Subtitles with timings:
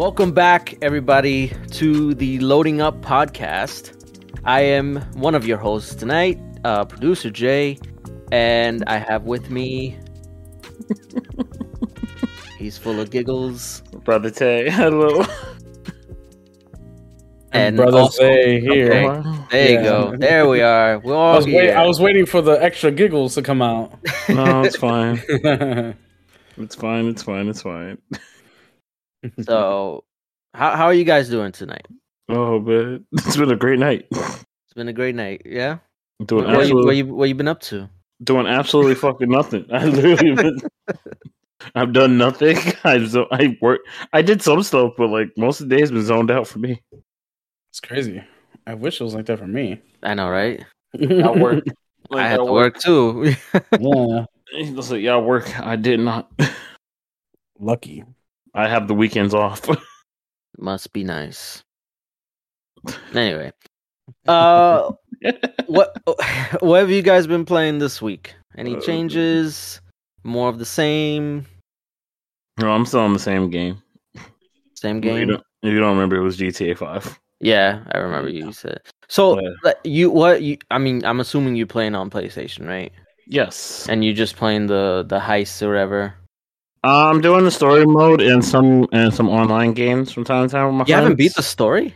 [0.00, 3.92] Welcome back, everybody, to the Loading Up podcast.
[4.46, 7.78] I am one of your hosts tonight, uh, producer Jay,
[8.32, 9.98] and I have with me.
[12.58, 13.82] He's full of giggles.
[14.02, 15.22] Brother Tay, hello.
[17.52, 18.90] And brother also- Zay here.
[18.94, 19.82] Okay, there you Yeah.
[19.82, 20.16] go.
[20.16, 20.98] There we are.
[21.00, 21.72] We're I all was, wait.
[21.72, 23.98] I was waiting for the extra giggles to come out.
[24.30, 25.22] No, it's fine.
[26.56, 27.06] It's fine.
[27.06, 27.48] It's fine.
[27.48, 27.96] It's fine.
[29.42, 30.04] So,
[30.54, 31.86] how how are you guys doing tonight?
[32.28, 34.06] Oh, man, it's been a great night.
[34.70, 35.42] It's been a great night.
[35.44, 35.78] Yeah.
[36.24, 37.90] Doing What, you, what you what you been up to?
[38.22, 39.66] doing absolutely fucking nothing.
[39.72, 40.60] I literally, been,
[41.74, 42.56] I've done nothing.
[42.84, 43.80] I've zo- I work.
[44.12, 46.80] I did some stuff, but like most of the days been zoned out for me.
[47.70, 48.22] It's crazy.
[48.64, 49.80] I wish it was like that for me.
[50.04, 50.64] I know, right?
[50.94, 51.64] I work.
[52.12, 53.34] I had to work too.
[53.76, 55.58] yeah, It's like, yeah, work.
[55.58, 56.30] I did not.
[57.58, 58.04] lucky.
[58.54, 59.68] I have the weekends off.
[60.58, 61.62] Must be nice.
[63.14, 63.52] Anyway,
[64.28, 64.90] uh,
[65.66, 65.96] what
[66.60, 68.34] what have you guys been playing this week?
[68.56, 69.80] Any Uh, changes?
[70.24, 71.46] More of the same?
[72.58, 73.82] no, I'm still on the same game.
[74.74, 75.28] Same You game?
[75.28, 77.18] don't, you don't remember it was GTA Five?
[77.40, 78.80] Yeah, I remember you said.
[79.08, 79.72] So Yeah.
[79.84, 80.58] you what you?
[80.70, 82.92] I mean, I'm assuming you're playing on PlayStation, right?
[83.26, 83.86] Yes.
[83.88, 86.14] And you just playing the the heist or whatever.
[86.82, 90.66] I'm doing the story mode and some and some online games from time to time
[90.66, 91.94] with my You haven't beat the story?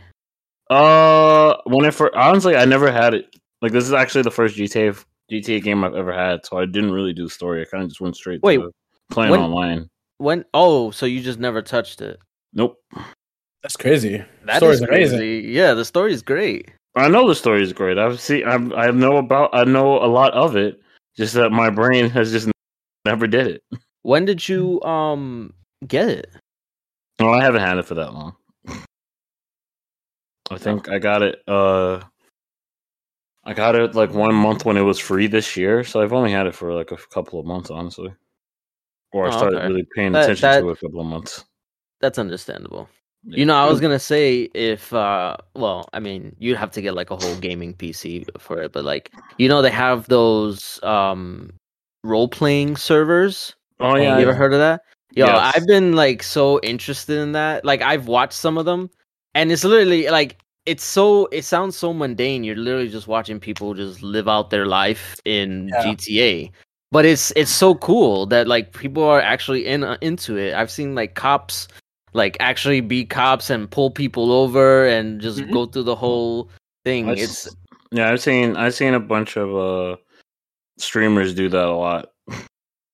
[0.69, 3.35] Uh, when I first, honestly, I never had it.
[3.61, 6.91] Like this is actually the first GTA GTA game I've ever had, so I didn't
[6.91, 7.61] really do the story.
[7.61, 8.71] I kind of just went straight Wait, to
[9.09, 9.89] playing when- online.
[10.17, 10.45] When?
[10.53, 12.17] Oh, so you just never touched it?
[12.53, 12.77] Nope.
[13.61, 14.23] That's crazy.
[14.45, 15.17] That Story's is amazing.
[15.17, 15.47] crazy.
[15.49, 16.71] Yeah, the story is great.
[16.95, 17.97] I know the story is great.
[17.97, 18.47] I've seen.
[18.47, 19.49] I've, I know about.
[19.53, 20.79] I know a lot of it.
[21.17, 22.49] Just that my brain has just
[23.05, 23.63] never did it.
[24.05, 25.51] When did you um
[25.87, 26.29] get it?
[27.19, 28.35] No, I haven't had it for that long.
[30.51, 31.41] I think I got it.
[31.47, 32.01] Uh,
[33.43, 36.31] I got it like one month when it was free this year, so I've only
[36.31, 38.13] had it for like a couple of months, honestly.
[39.11, 39.67] Or I Oh, started okay.
[39.69, 41.43] really paying That- attention that- to it a couple of months.
[41.99, 42.87] That's understandable.
[43.23, 43.37] Yeah.
[43.37, 46.93] You know, I was gonna say if uh well, I mean, you'd have to get
[46.93, 51.53] like a whole gaming PC for it, but like you know they have those um
[52.03, 53.55] role playing servers.
[53.79, 54.81] Oh yeah, you ever heard of that?
[55.15, 55.53] Yo, Yes.
[55.55, 57.63] I've been like so interested in that.
[57.65, 58.89] Like I've watched some of them
[59.33, 62.43] and it's literally like it's so it sounds so mundane.
[62.43, 65.83] You're literally just watching people just live out their life in Yeah.
[65.93, 66.51] GTA.
[66.91, 70.53] But it's it's so cool that like people are actually in uh, into it.
[70.53, 71.67] I've seen like cops
[72.13, 75.51] like actually be cops and pull people over and just Mhm.
[75.51, 76.49] go through the whole
[76.85, 77.09] thing.
[77.09, 77.53] I've It's
[77.91, 78.09] yeah.
[78.11, 79.97] I've seen I've seen a bunch of uh
[80.79, 82.11] streamers do that a lot.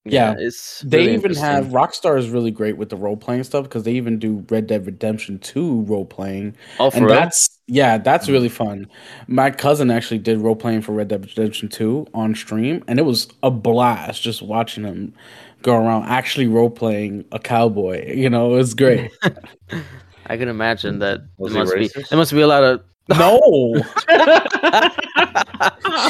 [0.06, 0.36] Yeah, Yeah.
[0.40, 3.84] it's They really even have Rockstar is really great with the role playing stuff because
[3.84, 6.56] they even do Red Dead Redemption 2 role playing.
[6.80, 7.16] oh and real?
[7.16, 8.34] that's yeah, that's mm-hmm.
[8.34, 8.88] really fun.
[9.28, 13.04] My cousin actually did role playing for Red Dead Redemption 2 on stream, and it
[13.04, 15.14] was a blast just watching him
[15.62, 18.14] go around actually role playing a cowboy.
[18.14, 19.12] You know, it was great.
[20.28, 22.10] I can imagine that Was there he must be racist?
[22.10, 23.40] there must be a lot of no,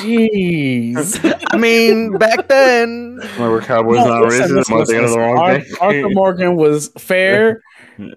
[0.02, 1.44] jeez.
[1.52, 4.56] I mean, back then, Why were cowboys No, not listen, racist?
[4.56, 5.74] listen, Am I listen, thinking of the wrong Ar- thing?
[5.82, 7.62] Arthur Morgan was fair.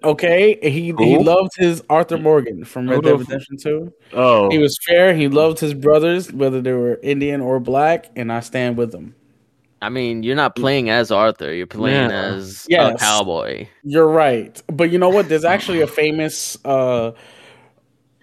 [0.03, 3.93] Okay, he he loved his Arthur Morgan from Red Dead Redemption 2.
[4.13, 5.13] oh, He was fair.
[5.13, 9.13] He loved his brothers, whether they were Indian or black, and I stand with him.
[9.81, 11.53] I mean, you're not playing as Arthur.
[11.53, 12.33] You're playing Yeah.
[12.33, 13.67] as a cowboy.
[13.83, 14.59] You're right.
[14.67, 15.29] But you know what?
[15.29, 17.11] There's actually a famous uh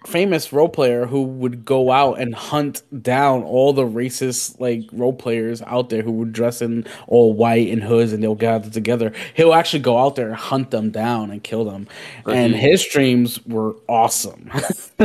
[0.05, 5.13] famous role player who would go out and hunt down all the racist like role
[5.13, 9.11] players out there who would dress in all white and hoods and they'll gather together.
[9.33, 11.87] He'll actually go out there and hunt them down and kill them.
[12.25, 14.49] But and he- his streams were awesome.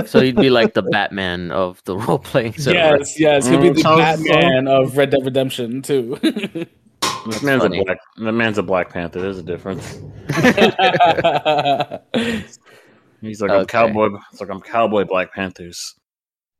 [0.06, 3.48] So he'd be like the Batman of the role playing yes, yes.
[3.48, 3.80] He'll be the mm-hmm.
[3.80, 6.16] sounds Batman of Red Dead Redemption too.
[6.22, 7.98] that man's a black.
[8.18, 9.20] That man's a Black Panther.
[9.20, 9.98] There's a difference.
[13.20, 13.78] He's like I'm Okay.
[13.78, 14.10] cowboy.
[14.32, 15.94] It's like I'm cowboy Black Panthers.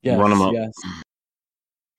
[0.02, 0.52] yes, Run 'em up.
[0.52, 0.72] yes.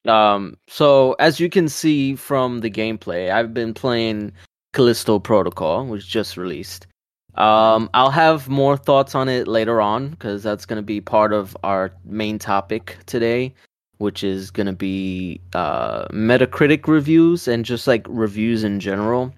[0.08, 4.32] Um, so as you can see from the gameplay, I've been playing
[4.74, 6.88] Callisto Protocol, which just released.
[7.36, 11.32] Um, I'll have more thoughts on it later on because that's going to be part
[11.34, 13.54] of our main topic today,
[13.98, 19.34] which is going to be uh, Metacritic reviews and just like reviews in general.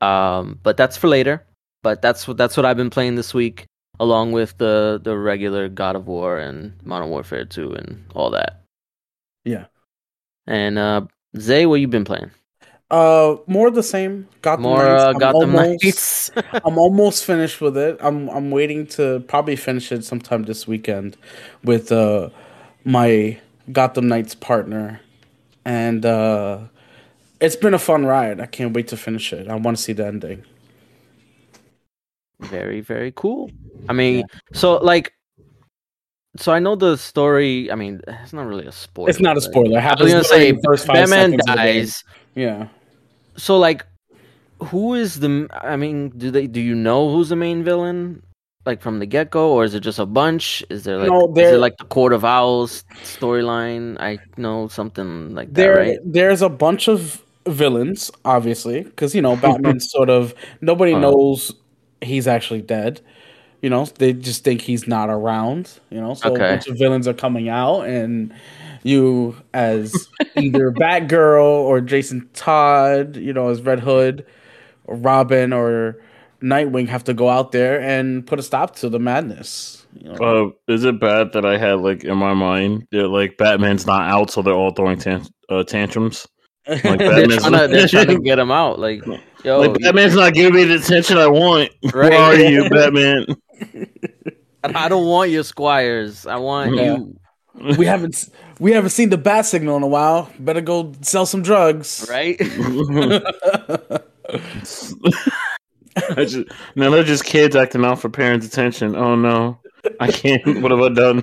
[0.00, 1.44] Um, but that's for later.
[1.82, 3.64] But that's what that's what I've been playing this week,
[4.00, 8.62] along with the the regular God of War and Modern Warfare 2 and all that.
[9.44, 9.66] Yeah.
[10.46, 11.02] And uh
[11.38, 12.30] Zay, what you been playing?
[12.90, 14.28] Uh, more of the same.
[14.42, 15.04] Got More Knights.
[15.04, 15.12] uh,
[15.42, 16.30] I'm Knights.
[16.64, 17.98] I'm almost finished with it.
[18.00, 21.16] I'm I'm waiting to probably finish it sometime this weekend
[21.64, 22.30] with uh
[22.84, 23.40] my
[23.72, 25.00] Gotham Knights partner,
[25.64, 26.60] and uh
[27.40, 28.40] it's been a fun ride.
[28.40, 29.48] I can't wait to finish it.
[29.48, 30.44] I want to see the ending.
[32.40, 33.50] Very very cool.
[33.88, 35.12] I mean, so like,
[36.36, 37.70] so I know the story.
[37.70, 39.10] I mean, it's not really a spoiler.
[39.10, 39.78] It's not a spoiler.
[39.78, 41.80] It I was gonna say first five Batman seconds of the game.
[41.80, 42.04] dies.
[42.34, 42.68] Yeah.
[43.36, 43.86] So like,
[44.64, 45.48] who is the?
[45.52, 46.46] I mean, do they?
[46.46, 48.22] Do you know who's the main villain?
[48.66, 50.64] Like from the get go, or is it just a bunch?
[50.70, 53.96] Is there like No, is it like the Court of Owls storyline?
[54.00, 55.98] I know something like that, right?
[56.04, 61.02] there's a bunch of villains obviously because you know batman's sort of nobody Uh-huh.
[61.02, 61.54] knows
[62.02, 63.00] he's actually dead
[63.62, 66.44] you know they just think he's not around you know so Okay.
[66.44, 68.32] a bunch of villains are coming out and
[68.82, 74.26] you as either batgirl or jason todd you know as red hood
[74.84, 76.00] or robin or
[76.42, 80.52] nightwing have to go out there and put a stop to the madness you know?
[80.68, 84.10] Uh, is it bad that I had like in my mind that like Batman's not
[84.10, 86.26] out, so they're all throwing tan- uh, tantrums?
[86.68, 88.78] Like They're trying, to, they're trying to get him out.
[88.78, 89.02] Like,
[89.46, 91.70] yo, like Batman's not giving me the attention I want.
[91.94, 92.10] Right.
[92.10, 93.26] Where are you, Batman?
[94.64, 96.26] I don't want your squires.
[96.26, 96.96] I want Yeah.
[96.96, 97.16] you.
[97.78, 98.28] we haven't
[98.58, 102.36] we haven't seen the bat signal in a while better go sell some drugs Right?
[105.96, 108.94] I just, now they're just kids acting out for parents' attention.
[108.94, 109.58] Oh no,
[110.00, 110.44] I can't.
[110.62, 111.22] What have I done?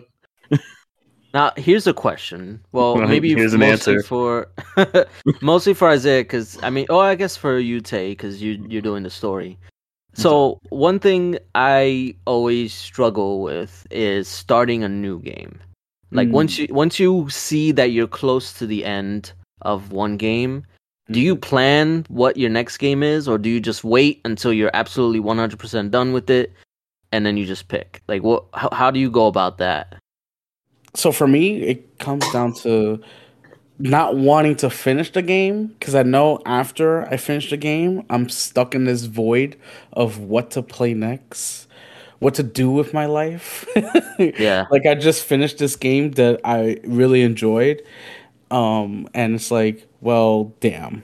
[1.34, 2.60] Now, here's a question.
[2.74, 4.04] Well, Right, maybe here's an mostly answer.
[4.08, 4.48] for
[5.42, 8.82] mostly for Isaiah, because I mean, oh, I guess for you, Tay, because you you're
[8.84, 9.58] doing the story.
[10.16, 15.60] So one thing I always struggle with is starting a new game.
[16.12, 16.34] Like Mm.
[16.34, 19.34] once you once you see that you're close to the end
[19.64, 20.66] of one game,
[21.10, 24.70] do you plan what your next game is, or do you just wait until you're
[24.76, 26.54] absolutely 100% done with it,
[27.12, 28.04] and then you just pick?
[28.08, 28.46] Like, what?
[28.54, 29.98] How, how do you go about that?
[30.96, 33.00] So for me it comes down to
[33.80, 38.30] not wanting to finish the game because i know after i finish the game i'm
[38.30, 39.58] stuck in this void
[39.94, 41.68] of what to play next
[42.20, 43.66] what to do with my life
[44.20, 44.66] Yeah.
[44.72, 47.82] like i just finished this game that i really enjoyed
[48.52, 51.04] um and it's like well damn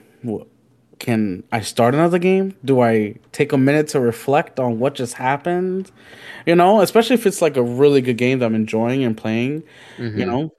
[1.00, 2.54] can i start another game?
[2.64, 5.90] Do i take a minute to reflect on what just happened?
[6.46, 9.62] You know especially if it's like a really good game that i'm enjoying and playing
[9.98, 10.18] Mm-hmm.
[10.20, 10.52] you know?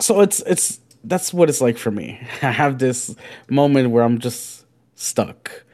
[0.00, 2.18] So it's it's that's what it's like for me.
[2.42, 3.14] I have this
[3.48, 4.66] moment where i'm just
[4.96, 5.64] stuck.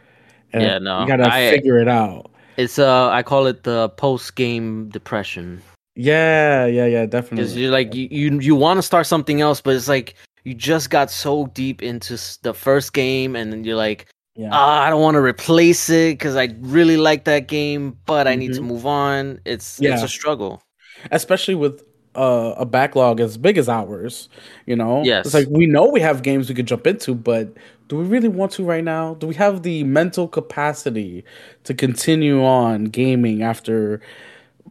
[0.53, 2.31] And Yeah, no, you gotta I- figure it out.
[2.56, 5.61] It's uh, I call it the post game depression.
[5.97, 7.39] Yeah yeah yeah definitely.
[7.39, 10.55] because you're like you you, you want to start something else, but it's like you
[10.55, 14.06] just got so deep into the first game, and then you're like,
[14.37, 18.26] yeah ah, I don't want to replace it because I really like that game, but
[18.26, 18.67] I need to Mhm.
[18.67, 19.41] move on.
[19.44, 20.62] It's it's a struggle.
[21.11, 21.85] especially with
[22.17, 24.29] uh, a backlog as big as ours.
[24.67, 25.26] You know, Yes.
[25.26, 27.52] it's like we know we have games we could jump into, but
[27.88, 29.14] do we really want to right now?
[29.14, 31.25] Do we have the mental capacity
[31.64, 34.00] to continue on gaming after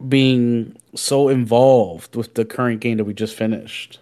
[0.08, 4.00] being so involved with the current game that we just finished?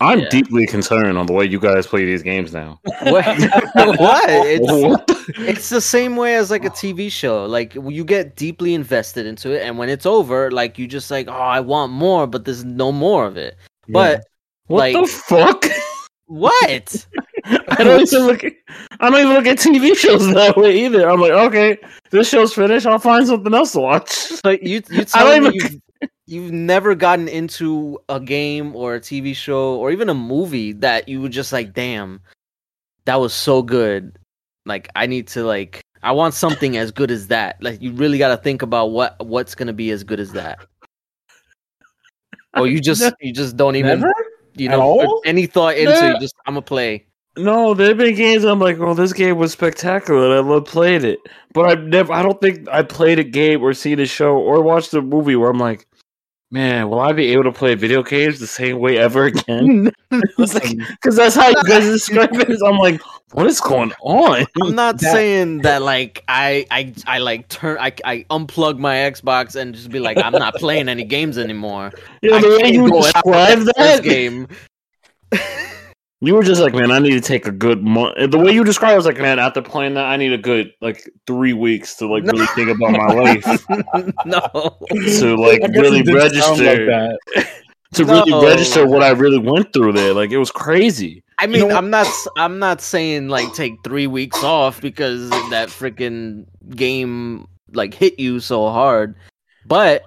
[0.00, 0.28] I'm Yeah.
[0.30, 2.80] deeply concerned on the way you guys play these games now.
[3.02, 3.24] what?
[3.98, 4.24] what?
[4.30, 7.44] It's, What the- it's the same way as like a TV show.
[7.46, 11.28] Like you get deeply invested into it, and when it's over, like you just like,
[11.28, 13.56] oh, I want more, but there's no more of it.
[13.88, 14.24] But
[14.66, 15.64] what like, the fuck?
[16.26, 17.06] what?
[17.44, 18.42] I don't even look.
[18.44, 18.52] At,
[19.00, 21.08] I don't even look at TV shows that way either.
[21.08, 21.78] I'm like, okay,
[22.10, 22.86] this show's finished.
[22.86, 24.10] I'll find something else to watch.
[24.10, 25.80] So you you I telling don't me you've,
[26.32, 31.06] you've never gotten into a game or a TV show or even a movie that
[31.06, 32.20] you were just like, damn,
[33.04, 34.18] that was so good.
[34.64, 37.62] Like I need to like I want something as good as that.
[37.62, 40.58] Like you really got to think about what what's gonna be as good as that.
[42.56, 44.14] Or you just you just don't even Never?
[44.54, 46.16] you know put any thought into.
[46.18, 47.06] Just I'm gonna play.
[47.36, 50.24] No, there've been games I'm like, well, this game was spectacular.
[50.24, 51.18] and I love played it,
[51.54, 52.12] but I've never.
[52.12, 55.34] I don't think I played a game or seen a show or watched a movie
[55.34, 55.86] where I'm like,
[56.52, 59.90] man, will I be able to play video games the same way ever again?
[60.38, 62.58] Listen, Because that's how you guys describe it.
[62.64, 63.00] I'm like,
[63.32, 64.46] what is going on?
[64.62, 68.94] I'm not That- saying that like I I I like turn I I unplug my
[68.94, 71.90] Xbox and just be like I'm not playing any games anymore.
[72.22, 74.46] You know, I the way you describe that, game.
[76.24, 78.14] You were just like, man, I need to take a good month.
[78.30, 80.38] The way you described, it, I was like, man, after playing that, I need a
[80.38, 83.44] good like three weeks to like really think about my life,
[84.24, 84.78] no.
[85.18, 87.18] to like really it did sound like register, that.
[87.94, 88.24] to No.
[88.24, 90.14] really register what I really went through there.
[90.14, 91.24] Like it was crazy.
[91.38, 91.76] I You mean, know?
[91.76, 92.06] I'm not.
[92.36, 98.38] I'm not saying like take three weeks off because that freaking game like hit you
[98.38, 99.16] so hard,
[99.66, 100.02] but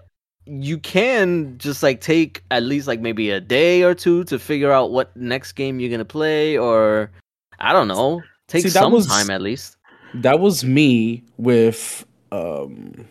[0.45, 4.71] you can just like take at least like maybe a day or two to figure
[4.71, 7.11] out what next game you're gonna play, or
[7.59, 9.77] I don't know, take See, some was- time at least.
[10.13, 13.05] That was me with um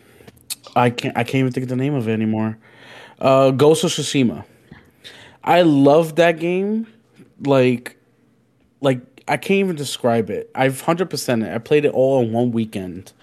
[0.75, 2.57] I can't I can't even think of the name of it anymore.
[3.19, 4.43] Uh Ghost of Tsushima.
[5.43, 6.87] I love that game.
[7.45, 7.97] Like
[8.81, 10.49] like I can't even describe it.
[10.55, 11.53] I've hundred percent it.
[11.53, 13.13] I played it all in one weekend.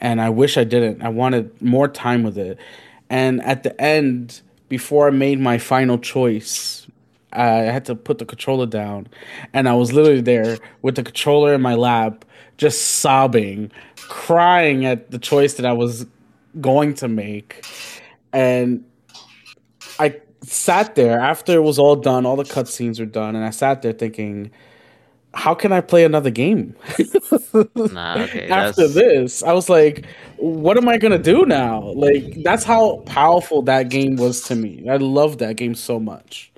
[0.00, 1.02] And I wish I didn't.
[1.02, 2.56] I wanted more time with it.
[3.10, 6.86] And at the end, before I made my final choice,
[7.32, 9.08] I had to put the controller down,
[9.52, 12.24] and I was literally there with the controller in my lap,
[12.56, 16.06] just sobbing, crying at the choice that I was
[16.60, 17.64] going to make.
[18.32, 18.84] And
[19.98, 23.50] I sat there after it was all done, all the cutscenes were done, and I
[23.50, 24.50] sat there thinking,
[25.34, 26.74] how can I play another game?
[27.74, 30.06] Nah, okay, After that's- this, I was like,
[30.36, 31.92] what am I gonna do now?
[31.94, 34.88] Like, that's how powerful that game was to me.
[34.88, 36.52] I love that game so much.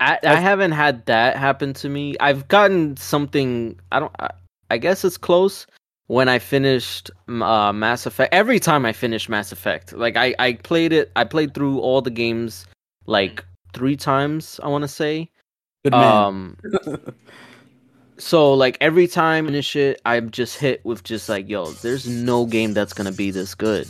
[0.00, 2.16] I, I haven't had that happen to me.
[2.20, 3.78] I've gotten something.
[3.92, 4.12] I don't.
[4.18, 4.30] I,
[4.70, 5.66] I guess it's close.
[6.08, 10.54] When I finished uh, Mass Effect, every time I finished Mass Effect, like I, I
[10.54, 11.10] played it.
[11.16, 12.66] I played through all the games
[13.06, 14.60] like three times.
[14.62, 15.30] I want to say.
[15.84, 16.02] Good man.
[16.02, 16.56] Um.
[18.18, 22.08] so like every time I finish it, I'm just hit with just like, yo, there's
[22.08, 23.88] no game that's gonna be this good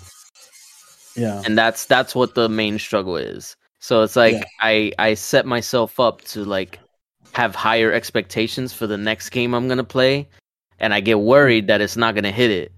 [1.17, 1.43] yeah.
[1.45, 4.43] and that's that's what the main struggle is so it's like Yeah.
[4.61, 6.81] i i set myself up to like
[7.33, 10.29] have higher expectations for the next game i'm gonna play
[10.81, 12.73] and i get worried that it's not gonna hit it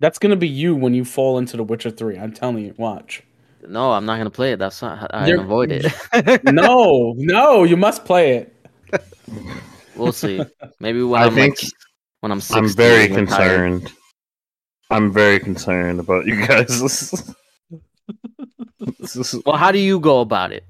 [0.00, 2.18] That's gonna be you when you fall into The Witcher Three.
[2.18, 3.22] I'm telling you, watch.
[3.68, 5.86] No i'm not gonna play it that's not i You're- avoid it
[6.44, 8.54] no, no, you must play it.
[9.96, 10.40] we'll see
[10.80, 11.72] maybe when I i'm think like,
[12.20, 13.80] when i'm 60 I'm very and retired.
[13.82, 13.92] concerned.
[14.88, 16.80] I'm very concerned about you guys.
[16.80, 17.12] This
[19.16, 20.64] is- well how do you go about it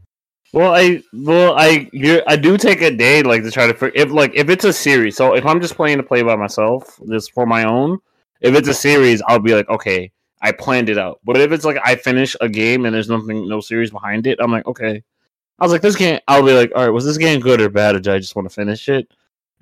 [0.52, 4.10] well, I well I you I do take a day like to try to if
[4.10, 5.16] like if it's a series.
[5.16, 7.98] So if I'm just playing to play by myself, just for my own.
[8.40, 10.12] If it's a series, I'll be like, okay,
[10.42, 11.20] I planned it out.
[11.24, 14.38] But if it's like I finish a game and there's nothing, no series behind it,
[14.40, 15.02] I'm like, okay.
[15.58, 16.20] I was like, this game.
[16.28, 18.36] I'll be like, all right, was this game good or bad, or did I just
[18.36, 19.10] want to finish it?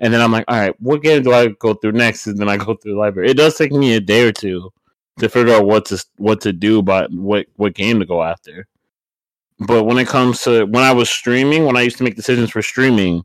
[0.00, 2.26] And then I'm like, all right, what game do I go through next?
[2.26, 3.30] And then I go through the library.
[3.30, 4.72] It does take me a day or two
[5.18, 8.66] to figure out what to what to do, but what what game to go after.
[9.60, 12.50] But when it comes to when I was streaming, when I used to make decisions
[12.50, 13.22] for streaming,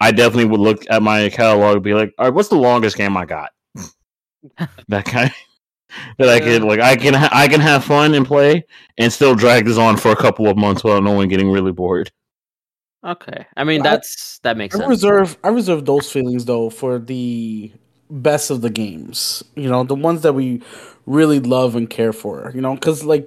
[0.00, 2.98] I definitely would look at my catalog and be like, all right, what's the longest
[2.98, 3.52] game I got?
[4.88, 5.32] that kind
[6.18, 8.64] that I can like I can ha- I can have fun and play
[8.98, 11.72] and still drag this on for a couple of months without no one getting really
[11.72, 12.10] bored.
[13.04, 16.70] okay i mean I- that's that makes I sense reserve I reserve those feelings though
[16.70, 17.72] for the
[18.10, 19.42] best of the games.
[19.56, 20.62] You know, the ones that we
[21.06, 22.52] really love and care for.
[22.54, 23.26] You know, because like,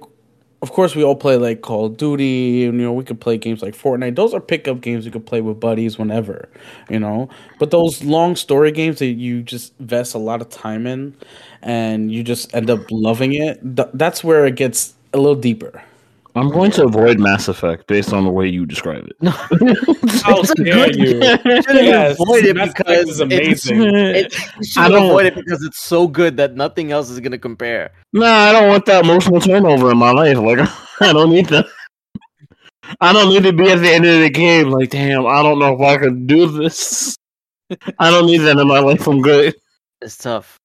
[0.62, 3.38] of course, we all play like Call of Duty, and you know, we could play
[3.38, 4.16] games like Fortnite.
[4.16, 6.48] Those are pickup games you could play with buddies whenever.
[6.88, 7.28] You know,
[7.58, 11.16] but those long story games that you just invest a lot of time in,
[11.64, 13.60] and you just end up loving it.
[13.76, 15.82] Th- that's where it gets a little deeper.
[16.36, 19.16] I'm going to avoid Mass Effect based on the way you describe it.
[20.24, 21.20] How dare you?
[21.22, 23.82] shouldn't Yes, avoid it Mass because is it's- amazing.
[23.82, 27.38] it, you I don't- avoid it because it's so good that nothing else is gonna
[27.38, 30.36] compare Nah, I don't want that emotional turnover in my life.
[30.38, 30.58] Like
[31.00, 31.66] I don't need that.
[33.00, 34.70] I don't need to be at the end of the game.
[34.70, 37.16] Like, damn, I don't know if I can do this.
[37.98, 39.06] I don't need that in my life.
[39.06, 39.54] I'm good.
[40.02, 40.58] it's tough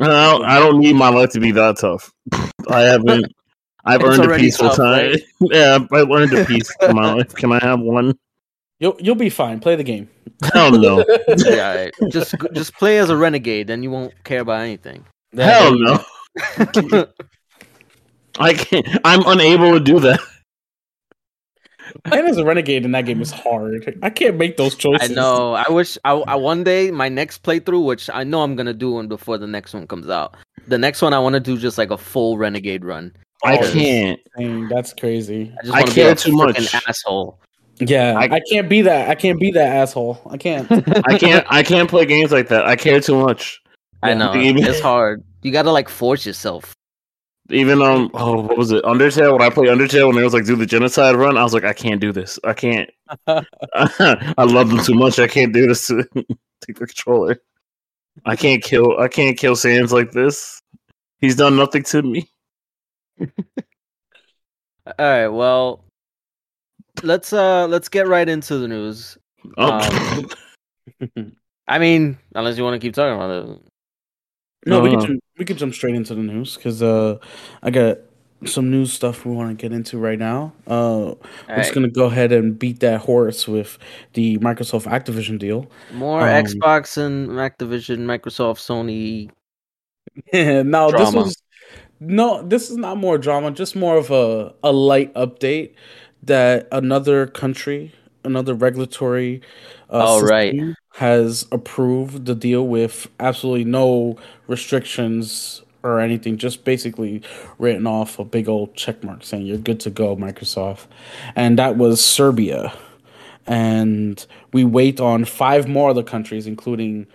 [0.00, 2.12] I don't, I don't need my life to be that tough.
[2.68, 3.32] I haven't.
[3.84, 5.10] I've It's earned a already peaceful tough, time.
[5.10, 5.20] right?
[5.52, 7.34] Yeah, I've earned a peace in my life.
[7.34, 8.18] Can I have one?
[8.80, 9.60] You'll you'll be fine.
[9.60, 10.08] Play the game.
[10.52, 11.04] Hell no.
[11.38, 16.04] yeah just just play as a renegade then you won't care about anything Hell no.
[18.38, 18.86] I can't.
[19.04, 20.20] I'm unable to do that.
[22.04, 23.98] Playing as a renegade in that game is hard.
[24.02, 25.10] I can't make those choices.
[25.10, 25.54] I know.
[25.54, 28.92] I wish I, I one day my next playthrough, which I know I'm gonna do
[28.92, 30.36] one before the next one comes out.
[30.66, 33.14] The next one I want to do just like a full renegade run.
[33.44, 34.18] I can't.
[34.38, 35.52] Dang, that's crazy.
[35.58, 36.88] I just I want to be care a too freaking much.
[36.88, 37.38] asshole.
[37.78, 39.08] Yeah, I, I- can't be that.
[39.08, 40.20] I can't be that asshole.
[40.30, 40.66] I can't.
[41.06, 41.46] I can't.
[41.50, 42.64] I can't play games like that.
[42.66, 43.60] I care too much.
[44.02, 45.22] I know Even- it's hard.
[45.42, 46.74] You gotta like force yourself.
[47.50, 48.82] Even um, oh, what was it?
[48.84, 49.32] Undertale.
[49.32, 51.64] When I played Undertale, when they was like do the genocide run, I was like,
[51.64, 52.38] I can't do this.
[52.42, 52.90] I can't.
[53.26, 55.18] I love them too much.
[55.18, 57.42] I can't do this to take the controller.
[58.24, 58.98] I can't kill.
[58.98, 60.62] I can't kill Sans like this.
[61.20, 62.30] He's done nothing to me.
[63.20, 65.84] All right, well,
[67.02, 69.18] let's uh let's get right into the news.
[69.58, 70.28] Oh.
[71.16, 71.32] Um,
[71.66, 73.60] I mean, unless you want to keep talking about it.
[74.66, 77.18] No, we can jump, we could jump straight into the news because uh,
[77.62, 77.98] I got
[78.46, 80.52] some news stuff we want to get into right now.
[80.66, 81.14] Uh,
[81.48, 83.78] we're just gonna go ahead and beat that horse with
[84.14, 85.70] the Microsoft Activision deal.
[85.92, 89.30] more um, Xbox and Activision, Microsoft, Sony.
[90.66, 91.42] no, this was
[92.00, 95.74] no, this is not more drama, just more of a a light update
[96.22, 97.92] that another country,
[98.24, 99.42] another regulatory
[99.90, 100.54] uh, Oh, right.
[100.94, 107.20] Has approved the deal with absolutely no restrictions or anything, just basically
[107.58, 110.86] written off a big old check mark saying you're good to go, Microsoft,
[111.36, 112.72] and that was Serbia,
[113.46, 117.06] and we wait on five more other countries, including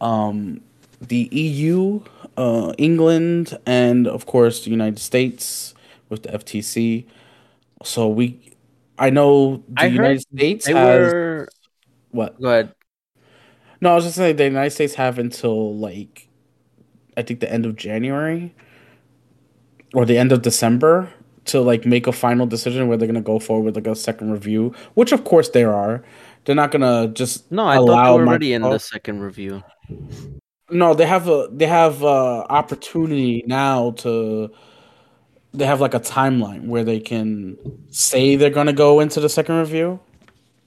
[0.00, 0.60] um,
[1.00, 2.00] the EU,
[2.36, 5.74] uh, England, and of course the United States
[6.08, 7.04] with the FTC.
[7.84, 8.40] So we,
[8.98, 11.48] I know the I United States has were.
[12.10, 12.40] what?
[12.40, 12.74] Go ahead.
[13.84, 16.26] No, I was just saying the United States have until like,
[17.18, 18.54] I think the end of January,
[19.92, 21.12] or the end of December
[21.44, 24.30] to like make a final decision where they're gonna go forward with like a second
[24.32, 26.02] review, which of course there are.
[26.46, 29.62] They're not gonna just No, I thought they were already in the second review.
[30.70, 34.50] No, they have a they have uh opportunity now to
[35.52, 37.58] they have like a timeline where they can
[37.90, 40.00] say they're going to go into the second review,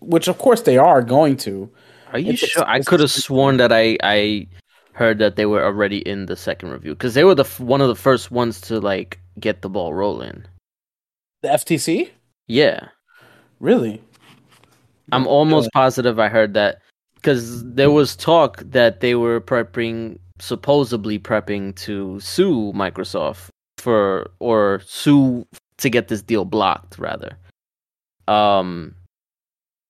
[0.02, 1.72] which of course they are going to.
[2.14, 2.68] Are you sure?
[2.68, 4.48] I could have sworn that I I
[4.94, 7.82] heard that they were already in the second review because they were the f- one
[7.82, 10.44] of the first ones to like get the ball rolling.
[11.42, 12.10] The FTC?
[12.48, 12.88] Yeah,
[13.60, 14.02] Really?
[15.12, 16.82] I'm almost positive I heard that
[17.16, 24.82] because there was talk that they were prepping, supposedly prepping to sue Microsoft for or
[24.86, 25.46] sue
[25.78, 27.38] to get this deal blocked, rather.
[28.28, 28.96] Um,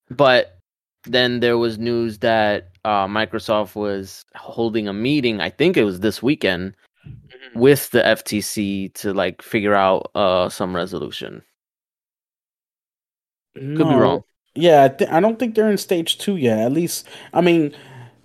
[0.10, 0.57] but
[1.12, 5.42] then there was news that uh, Microsoft was holding a meeting.
[5.42, 6.76] I think it was this weekend
[7.56, 11.42] with the FTC to like figure out uh some resolution.
[13.56, 14.24] Could be wrong.
[14.56, 16.60] Yeah, I, th- I don't think they're in stage two yet.
[16.60, 17.76] At least, I mean,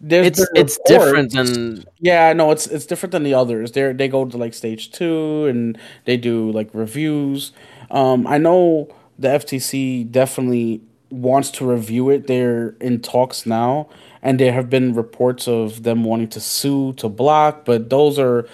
[0.00, 3.72] there's It's it's different than Yeah, I know it's it's different than the others.
[3.72, 7.52] They they go to like stage two and they do like reviews.
[7.90, 12.26] Um, I know the FTC definitely wants to review it.
[12.26, 13.88] They're in talks now,
[14.22, 18.46] and there have been reports of them wanting to sue to block, but those are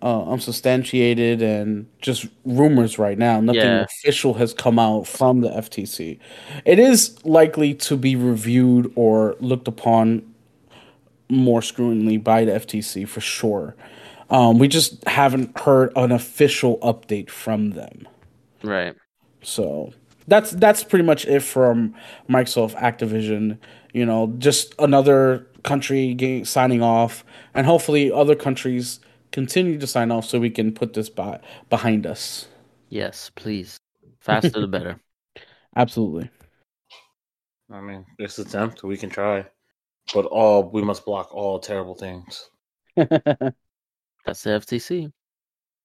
[0.00, 3.40] uh, unsubstantiated and just rumors right now.
[3.40, 3.80] Nothing Yeah.
[3.82, 6.20] official has come out from the FTC.
[6.64, 10.22] It is likely to be reviewed or looked upon
[11.28, 13.74] more scrutiny by the FTC for sure.
[14.30, 18.06] Um, we just haven't heard an official update from them.
[18.62, 18.94] right.
[19.42, 19.92] So
[20.28, 21.94] that's that's pretty much it from
[22.28, 23.58] Microsoft Activision.
[23.92, 29.00] You know, just another country getting, signing off, and hopefully other countries
[29.32, 32.48] continue to sign off so we can put this by, behind us.
[32.88, 33.78] Yes, please.
[34.20, 35.00] Faster the better.
[35.76, 36.30] Absolutely.
[37.70, 39.46] I mean, this attempt we can try,
[40.14, 42.48] but all we must block all terrible things.
[42.96, 45.12] That's the FTC.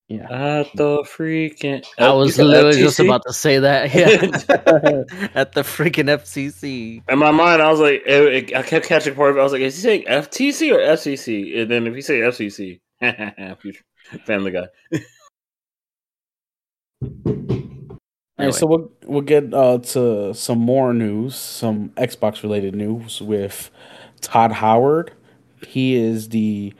[0.08, 0.28] Yeah.
[0.60, 3.94] At the freaking, I Oh, you was said literally just about to say that.
[3.94, 5.30] Yeah.
[5.36, 7.02] At the freaking FCC.
[7.10, 9.40] In my mind, I was like, it- it- I kept catching part of it.
[9.40, 11.62] I was like, is he saying FTC or FCC?
[11.62, 12.80] And then if he say FCC,
[13.62, 13.84] future
[14.26, 14.68] Family Guy.
[18.40, 23.22] All right, so we'll we'll get uh, to some more news, some Xbox related news
[23.22, 23.70] with
[24.22, 25.14] Todd Howard.
[25.68, 26.74] He is the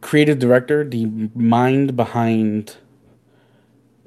[0.00, 2.76] creative director, the mind behind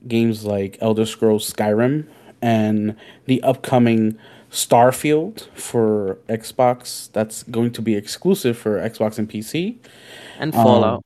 [0.07, 2.07] games like Elder Scrolls Skyrim
[2.41, 4.17] and the upcoming
[4.51, 7.11] Starfield for Xbox.
[7.11, 9.77] That's going to be exclusive for Xbox and PC.
[10.39, 10.95] and Fallout.
[10.95, 11.01] Um,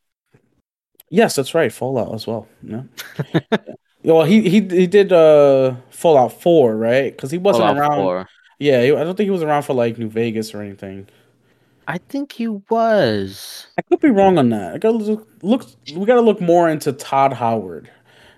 [1.09, 1.71] Yes, that's right.
[1.71, 2.47] Fallout as well.
[2.61, 2.83] Yeah.
[4.03, 7.11] Well, he he he did uh Fallout Four, right?
[7.11, 8.03] Because he wasn't Fallout around.
[8.03, 8.29] 4.
[8.59, 11.07] Yeah, I don't think he was around for like New Vegas or anything.
[11.87, 13.67] I think he was.
[13.77, 14.73] I could be wrong on that.
[14.75, 15.65] I gotta look, look.
[15.95, 17.89] We gotta look more into Todd Howard,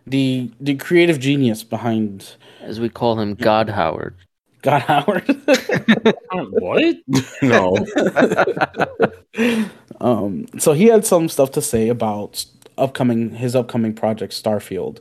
[0.05, 4.15] the the creative genius behind As we call him, God Howard.
[4.61, 5.25] God Howard.
[6.31, 6.95] what?
[7.41, 7.85] no.
[10.01, 12.45] um, so he had some stuff to say about
[12.77, 14.99] upcoming his upcoming project Starfield,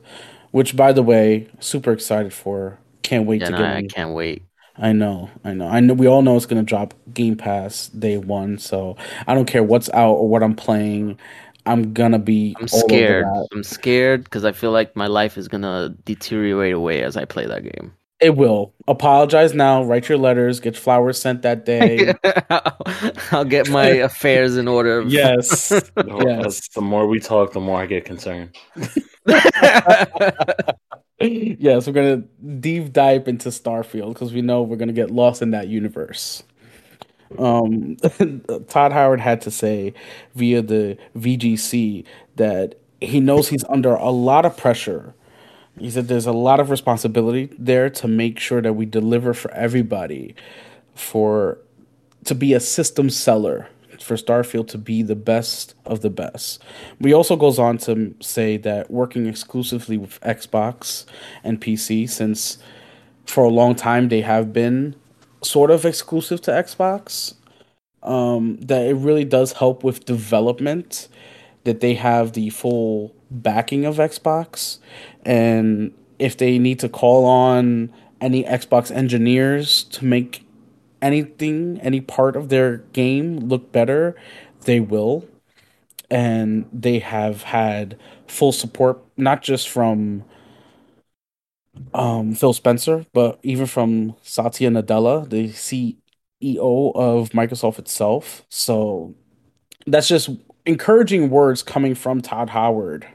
[0.51, 2.79] which, by the way, super excited for.
[3.03, 3.71] Can't wait Yeah, to no, get.
[3.71, 3.87] I in.
[3.89, 4.43] can't wait.
[4.81, 5.93] I know, I know, I know.
[5.93, 8.95] We all know it's gonna drop Game Pass day one, so
[9.27, 11.19] I don't care what's out or what I'm playing.
[11.65, 12.55] I'm gonna be.
[12.59, 13.25] I'm all over scared.
[13.25, 13.47] that.
[13.51, 17.45] I'm scared because I feel like my life is gonna deteriorate away as I play
[17.45, 17.93] that game.
[18.21, 18.73] It will.
[18.87, 19.83] Apologize now.
[19.83, 20.59] Write your letters.
[20.59, 22.13] Get flowers sent that day.
[23.31, 25.03] I'll get my affairs in order.
[25.07, 25.71] yes.
[25.97, 26.67] No, Yes.
[26.69, 28.55] The more we talk, the more I get concerned.
[31.21, 32.23] yes, we're gonna
[32.59, 36.43] deep dive into Starfield because we know we're gonna get lost in that universe.
[37.37, 37.97] Um,
[38.69, 39.93] Todd Howard had to say
[40.35, 42.05] via the VGC
[42.37, 45.13] that he knows he's under a lot of pressure.
[45.77, 49.51] He said there's a lot of responsibility there to make sure that we deliver for
[49.51, 50.35] everybody,
[50.95, 51.59] for
[52.25, 53.69] to be a system seller
[54.01, 56.63] for Starfield to be the best of the best.
[57.01, 61.05] He also goes on to say that working exclusively with Xbox
[61.43, 62.57] and PC, since
[63.25, 64.95] for a long time they have been
[65.43, 67.35] sort of exclusive to Xbox,
[68.03, 71.07] um, that it really does help with development.
[71.65, 74.79] That they have the full backing of Xbox,
[75.25, 80.45] and if they need to call on any Xbox engineers to make
[81.01, 84.15] anything, any part of their game look better,
[84.61, 85.25] they will.
[86.11, 90.23] And they have had full support, not just from
[91.93, 98.45] um, Phil Spencer, but even from Satya Nadella, the CEO of Microsoft itself.
[98.49, 99.15] So
[99.85, 100.29] that's just
[100.65, 103.07] encouraging words coming from Todd Howard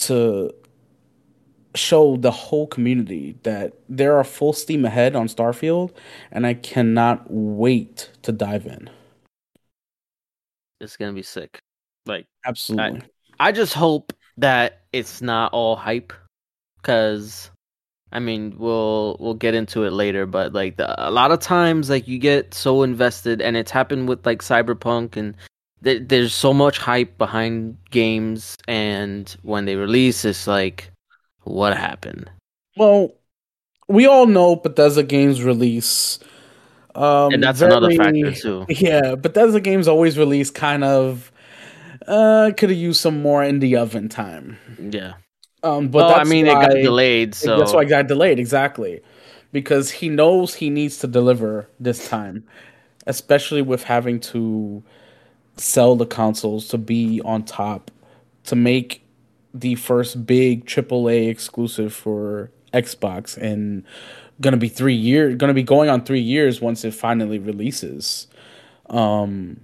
[0.00, 0.52] to
[1.74, 5.92] show the whole community that there are full steam ahead on Starfield,
[6.30, 8.88] and I cannot wait to dive in.
[10.80, 11.58] it's gonna be sick.
[12.06, 13.02] Like Absolutely.
[13.40, 16.12] I just hope that it's not all hype,
[16.76, 17.50] because
[18.12, 20.26] I mean we'll we'll get into it later.
[20.26, 24.08] But like the, a lot of times, like you get so invested, and it's happened
[24.08, 25.34] with like Cyberpunk, and
[25.82, 30.90] th- there's so much hype behind games, and when they release, it's like,
[31.44, 32.30] what happened?
[32.76, 33.14] well,
[33.88, 36.18] we all know Bethesda games release.
[36.94, 38.66] Um, and that's another factor too.
[38.68, 41.30] Yeah, Bethesda games always release kind of.
[42.06, 44.58] Uh, could have used some more in the oven time.
[44.78, 45.14] Yeah.
[45.62, 49.00] Um, But but I mean, it got delayed, so That's why it got delayed exactly,
[49.52, 52.44] because he knows he needs to deliver this time,
[53.06, 54.82] especially with having to
[55.56, 57.90] sell the consoles to be on top,
[58.44, 59.03] to make
[59.54, 63.84] the first big AAA exclusive for Xbox, and
[64.40, 68.26] gonna be three years, gonna be going on three years once it finally releases.
[68.90, 69.60] Um,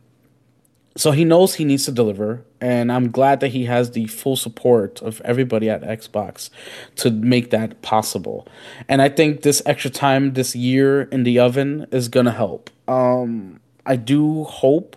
[0.96, 4.36] so he knows he needs to deliver, and I'm glad that he has the full
[4.36, 6.50] support of everybody at Xbox
[6.96, 8.46] to make that possible.
[8.88, 12.70] And I think this extra time this year in the oven is gonna help.
[12.88, 14.96] Um, I do hope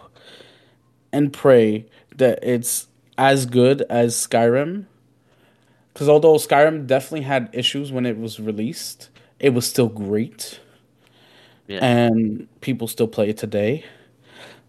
[1.11, 1.85] and pray
[2.17, 2.87] that it's
[3.23, 4.85] as good as Skyrim.
[5.93, 9.09] Because although Skyrim definitely had issues when it was released,
[9.39, 10.59] it was still great.
[11.67, 11.79] Yeah.
[11.85, 13.85] And people still play it today.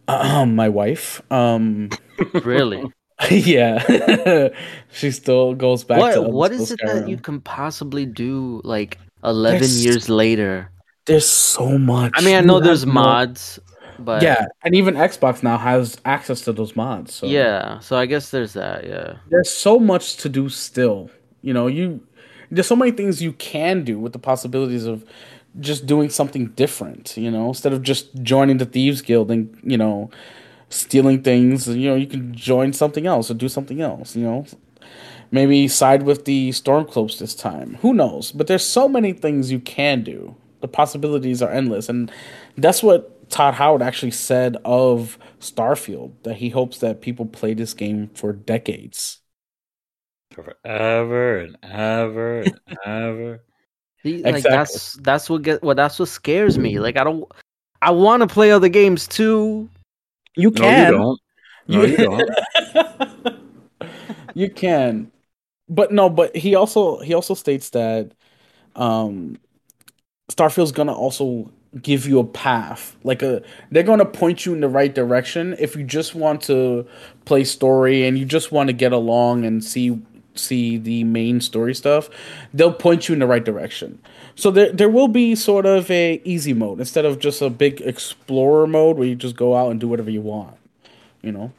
[0.07, 1.21] Um, my wife.
[1.33, 1.91] Um,
[2.45, 2.85] really.
[3.31, 4.49] yeah.
[4.93, 8.99] she still goes back to What what is it that you can possibly do like
[9.25, 10.71] eleven There's- years later?
[11.07, 12.13] There's so much.
[12.15, 13.59] I mean, I know there's no- mods,
[13.99, 17.15] but Yeah, and even Xbox now has access to those mods.
[17.15, 17.79] So yeah.
[17.81, 18.85] So I guess there's that.
[18.85, 19.17] Yeah.
[19.31, 21.11] there's so much to do still.
[21.43, 22.01] You know, you
[22.51, 25.05] there's so many things you can do with the possibilities of
[25.61, 29.77] just doing something different, you know, instead of just joining the thieves guild and, you
[29.77, 30.11] know,
[30.69, 34.47] stealing things, you know, you can join something else or do something else, you know.
[35.31, 37.79] Maybe side with the Stormcloaks this time.
[37.83, 38.31] Who knows?
[38.31, 40.35] But there's so many things you can do.
[40.61, 42.11] The possibilities are endless and
[42.57, 47.75] that's what Todd Howard actually said of Starfield that he hopes that people play this
[47.75, 49.19] game for decades.
[50.31, 53.45] Forever and ever and ever.
[54.05, 54.51] See, like Exactly.
[54.57, 56.79] that's that's what get well that's what scares me.
[56.79, 57.25] Like I don't
[57.83, 59.69] I want to play other games too.
[60.37, 60.93] You can.
[60.93, 61.17] No,
[61.67, 61.83] can.
[61.83, 62.07] you don't.
[62.07, 63.41] No, you don't.
[64.35, 65.11] you can.
[65.69, 68.13] But no, but he also he also states that
[68.77, 69.39] um
[70.31, 71.51] Starfield's gonna also
[71.83, 72.97] give you a path.
[73.05, 76.87] Like a they're gonna point you in the right direction if you just want to
[77.25, 80.01] play story and you just want to get along and see
[80.37, 82.11] see the main story stuff,
[82.53, 83.99] they'll point you in the right direction.
[84.35, 87.81] So there there will be sort of a easy mode instead of just a big
[87.81, 90.57] explorer mode where you just go out and do whatever you want.
[91.23, 91.53] You know?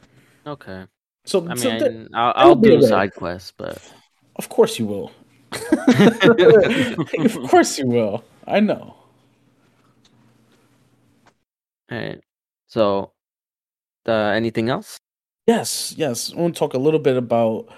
[0.46, 0.84] Okay.
[1.24, 3.82] So, I so mean, I'll, I'll do side quests, but
[4.36, 5.12] Of course you will.
[5.52, 8.24] of course you will.
[8.46, 8.95] I know.
[11.90, 12.20] Alright.
[12.66, 13.12] So,
[14.06, 14.98] uh, anything else?
[15.46, 16.32] Yes, yes.
[16.32, 17.68] I want to talk a little bit about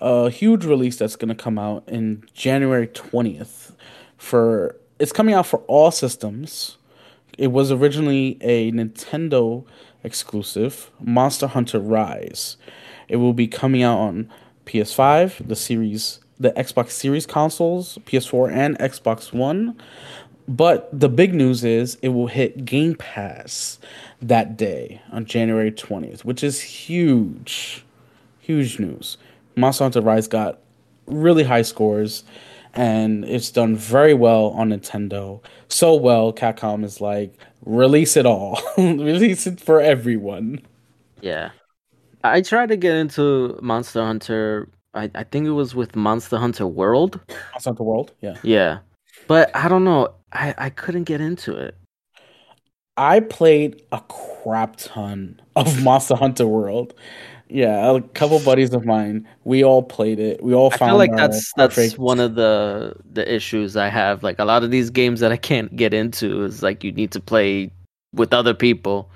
[0.00, 3.72] a huge release that's going to come out in January 20th
[4.18, 6.76] for it's coming out for all systems.
[7.38, 9.64] It was originally a Nintendo
[10.04, 12.56] exclusive, Monster Hunter Rise.
[13.08, 14.30] It will be coming out on
[14.66, 19.76] PS5, the series, the Xbox Series consoles, PS4 and Xbox One.
[20.46, 23.78] But the big news is it will hit Game Pass
[24.20, 27.84] that day on January 20th, which is huge.
[28.40, 29.16] Huge news.
[29.56, 30.58] Monster Hunter Rise got
[31.06, 32.24] really high scores
[32.74, 35.40] and it's done very well on Nintendo.
[35.68, 40.60] So well, Capcom is like, release it all, release it for everyone.
[41.20, 41.50] Yeah,
[42.22, 44.68] I tried to get into Monster Hunter.
[44.92, 47.20] I, I think it was with Monster Hunter World.
[47.52, 48.78] Monster Hunter World, yeah, yeah,
[49.26, 50.14] but I don't know.
[50.32, 51.76] I I couldn't get into it.
[52.96, 56.94] I played a crap ton of Monster Hunter World.
[57.48, 60.42] Yeah, a couple buddies of mine, we all played it.
[60.42, 63.88] We all I found feel like that's that's perfect- one of the the issues I
[63.88, 64.22] have.
[64.22, 67.12] Like a lot of these games that I can't get into is like you need
[67.12, 67.70] to play
[68.14, 69.10] with other people.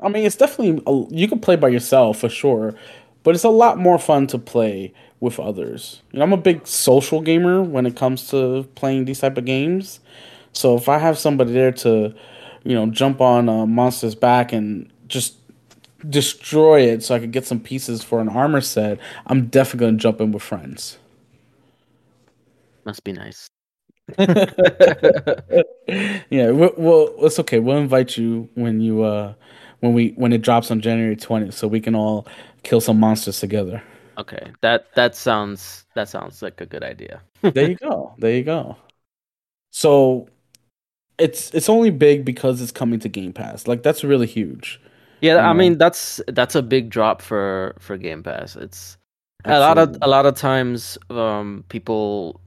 [0.00, 2.74] I mean, it's definitely a, you can play by yourself for sure,
[3.22, 6.02] but it's a lot more fun to play with others.
[6.10, 9.44] You know, I'm a big social gamer when it comes to playing these type of
[9.44, 10.00] games.
[10.52, 12.12] So if I have somebody there to,
[12.64, 15.36] you know, jump on a monster's back and just
[16.10, 19.98] destroy it, so I could get some pieces for an armor set, I'm definitely gonna
[19.98, 20.98] jump in with friends.
[22.84, 23.48] Must be nice.
[24.18, 24.44] yeah,
[26.50, 27.60] well, it's okay.
[27.60, 29.34] We'll invite you when you uh
[29.78, 32.26] when we when it drops on January 20th, so we can all
[32.64, 33.80] kill some monsters together.
[34.22, 37.20] Okay, that that sounds that sounds like a good idea.
[37.42, 38.14] there you go.
[38.18, 38.76] There you go.
[39.72, 40.28] So
[41.18, 43.66] it's it's only big because it's coming to Game Pass.
[43.66, 44.80] Like that's really huge.
[45.20, 48.54] Yeah, I mean that's that's a big drop for for Game Pass.
[48.54, 48.96] It's
[49.44, 52.40] a lot of a lot of times um people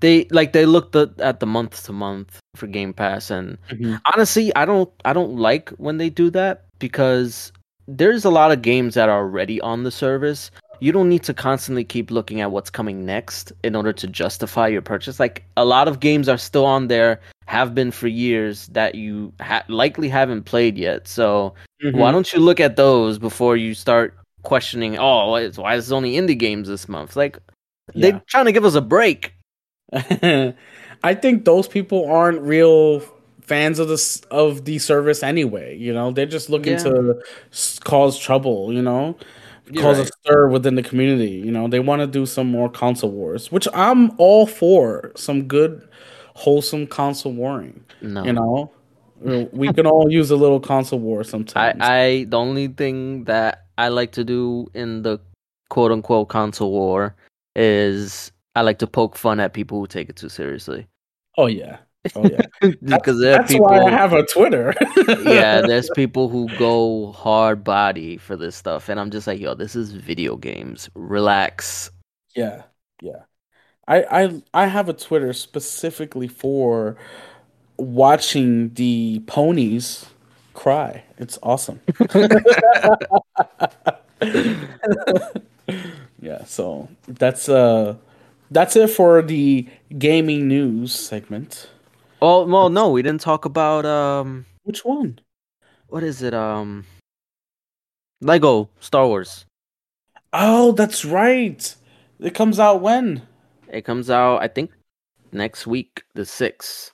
[0.00, 4.00] they like they look the, at the month to month for Game Pass and Mhm.
[4.14, 7.52] honestly I don't I don't like when they do that because
[7.88, 10.50] there's a lot of games that are already on the service.
[10.80, 14.68] You don't need to constantly keep looking at what's coming next in order to justify
[14.68, 15.18] your purchase.
[15.18, 19.32] Like a lot of games are still on there, have been for years that you
[19.40, 21.08] ha- likely haven't played yet.
[21.08, 21.94] So Mhm.
[21.96, 24.98] why don't you look at those before you start questioning?
[24.98, 27.16] Oh, why is, why is it only indie games this month?
[27.16, 27.38] Like
[27.94, 28.10] Yeah.
[28.12, 29.32] they're trying to give us a break.
[29.92, 33.00] I think those people aren't real
[33.40, 35.76] fans of this of the service anyway.
[35.78, 36.78] You know, they're just looking Yeah.
[36.84, 37.18] to
[37.84, 38.72] cause trouble.
[38.72, 39.16] You know,
[39.70, 41.30] You're cause a stir within the community.
[41.30, 45.12] You know, they want to do some more console wars, which I'm all for.
[45.16, 45.88] Some good,
[46.34, 47.84] wholesome console warring.
[48.00, 48.72] No, You know,
[49.52, 51.80] we can all use a little console war I, sometimes.
[51.80, 55.20] I the only thing that I like to do in the
[55.68, 57.16] quote unquote console war
[57.56, 60.86] is I like to poke fun at people who take it too seriously.
[61.36, 61.78] oh yeah,
[62.16, 62.40] oh yeah.
[62.82, 63.66] because there That's people.
[63.66, 64.74] why I have a Twitter.
[65.24, 69.54] yeah, there's people who go hard body for this stuff, and I'm just like, yo,
[69.54, 70.88] this is video games.
[70.94, 71.90] Relax.
[72.34, 72.62] Yeah,
[73.00, 73.22] yeah.
[73.86, 76.96] I I I have a Twitter specifically for
[77.76, 80.06] watching the ponies
[80.54, 81.04] cry.
[81.16, 81.80] It's awesome.
[86.20, 87.96] yeah, so that's uh
[88.50, 89.68] that's it for the
[89.98, 91.68] gaming news segment.
[92.20, 95.18] Oh well, no, we didn't talk about um, Which one?
[95.88, 96.34] what is it?
[96.34, 96.86] Um,
[98.20, 99.44] Lego Star Wars.
[100.32, 101.74] Oh, that's right.
[102.20, 103.22] It comes out when?
[103.68, 104.72] It comes out, I think,
[105.32, 106.92] next week, the sixth.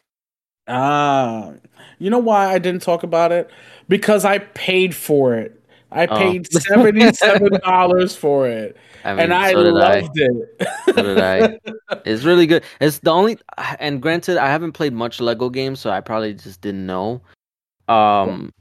[0.67, 1.55] Ah,
[1.99, 3.51] you know why I didn't talk about it?
[3.89, 5.63] Because I paid for it.
[5.95, 6.19] I Oh.
[6.19, 10.01] paid seventy-seven dollars for it, I mean, and I so did I.
[10.01, 10.69] loved it.
[10.95, 11.59] So did I.
[12.05, 12.63] It's really good.
[12.81, 13.39] It's the only,
[13.79, 17.23] and granted, I haven't played much Lego games, so I probably just didn't know.
[17.89, 18.53] Um,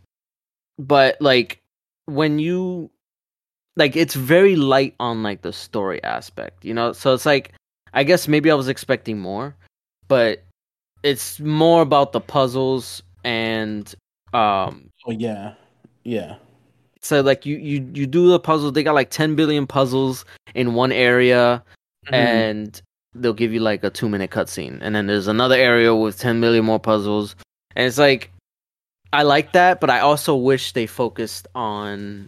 [0.80, 1.60] but like
[2.06, 2.89] when you,
[3.76, 6.93] like, it's very light on like the story aspect, you know.
[6.93, 7.52] So it's like,
[7.93, 9.56] I guess maybe I was expecting more,
[10.08, 10.43] but
[11.02, 13.93] it's more about the puzzles and
[14.34, 15.56] um oh yeah,
[16.04, 16.36] yeah.
[17.04, 20.74] So like you you you do the puzzle they got like 10 billion puzzles in
[20.74, 21.63] one area
[22.08, 22.13] Mhm.
[22.13, 22.82] and
[23.16, 26.39] they'll give you like a two minute cutscene and then there's another area with 10
[26.39, 27.36] million more puzzles
[27.76, 28.32] and it's like
[29.12, 32.28] i like that but i also wish they focused on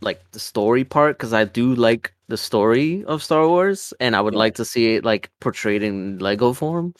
[0.00, 4.20] like the story part because i do like the story of star wars and i
[4.20, 4.38] would Yeah.
[4.38, 6.94] like to see it like portrayed in lego form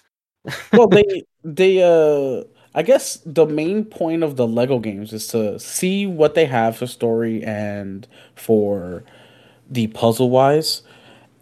[0.72, 2.42] well, they they uh,
[2.74, 6.76] I guess the main point of the Lego games is to see what they have
[6.76, 9.04] for story and for
[9.70, 10.82] the puzzle wise,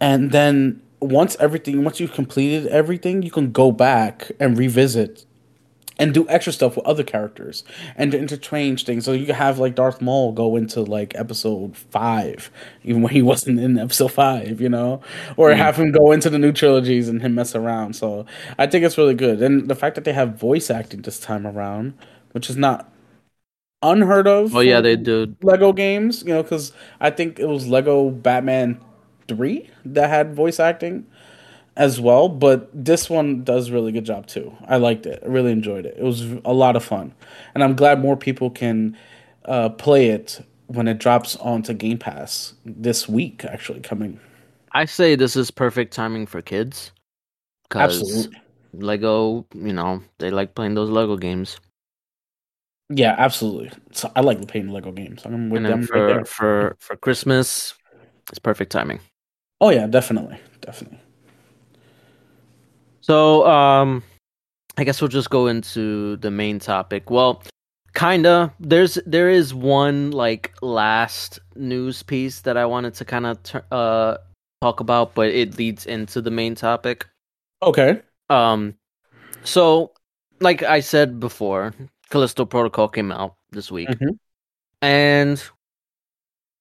[0.00, 5.24] and then once everything once you've completed everything, you can go back and revisit
[6.00, 7.62] and do extra stuff with other characters
[7.94, 9.04] and to interchange things.
[9.04, 12.50] So you can have like Darth Maul go into like episode five,
[12.82, 15.02] even when he wasn't in episode five, you know,
[15.36, 15.58] or hmm.
[15.58, 17.94] have him go into the new trilogies and him mess around.
[17.94, 18.24] So
[18.58, 21.46] I think it's really good, and the fact that they have voice acting this time
[21.46, 21.92] around,
[22.32, 22.90] which is not
[23.82, 24.56] unheard of.
[24.56, 25.36] Oh yeah, they do.
[25.42, 28.80] Lego games, you know, because I think it was Lego Batman
[29.28, 31.06] three that had voice acting
[31.80, 32.28] as well.
[32.28, 34.56] But this one does a really good job too.
[34.68, 35.20] I liked it.
[35.24, 35.96] I really enjoyed it.
[35.98, 37.12] It was a lot of fun,
[37.54, 38.96] and I'm glad more people can
[39.46, 43.44] uh, play it when it drops onto Game Pass this week.
[43.44, 44.20] Actually, coming.
[44.72, 46.92] I say this is perfect timing for kids.
[47.74, 48.40] Absolutely.
[48.72, 51.58] Lego, you know, they like playing those Lego games.
[52.88, 53.70] Yeah, absolutely.
[53.92, 55.22] So I like playing Lego games.
[55.24, 56.24] I'm with and them then right for there.
[56.24, 57.74] for for Christmas,
[58.28, 59.00] it's perfect timing.
[59.60, 61.00] Oh yeah, definitely, definitely.
[63.10, 64.04] So, um,
[64.78, 67.10] I guess we'll just go into the main topic.
[67.10, 67.42] Well,
[67.92, 68.54] kinda.
[68.60, 73.64] There's there is one like last news piece that I wanted to kind of tur
[73.72, 74.18] uh
[74.62, 77.08] talk about, but it leads into the main topic.
[77.60, 78.00] Okay.
[78.28, 78.76] Um,
[79.42, 79.90] so
[80.38, 81.74] like I said before,
[82.10, 84.20] Callisto Protocol came out this week, Mhm.
[84.82, 85.42] and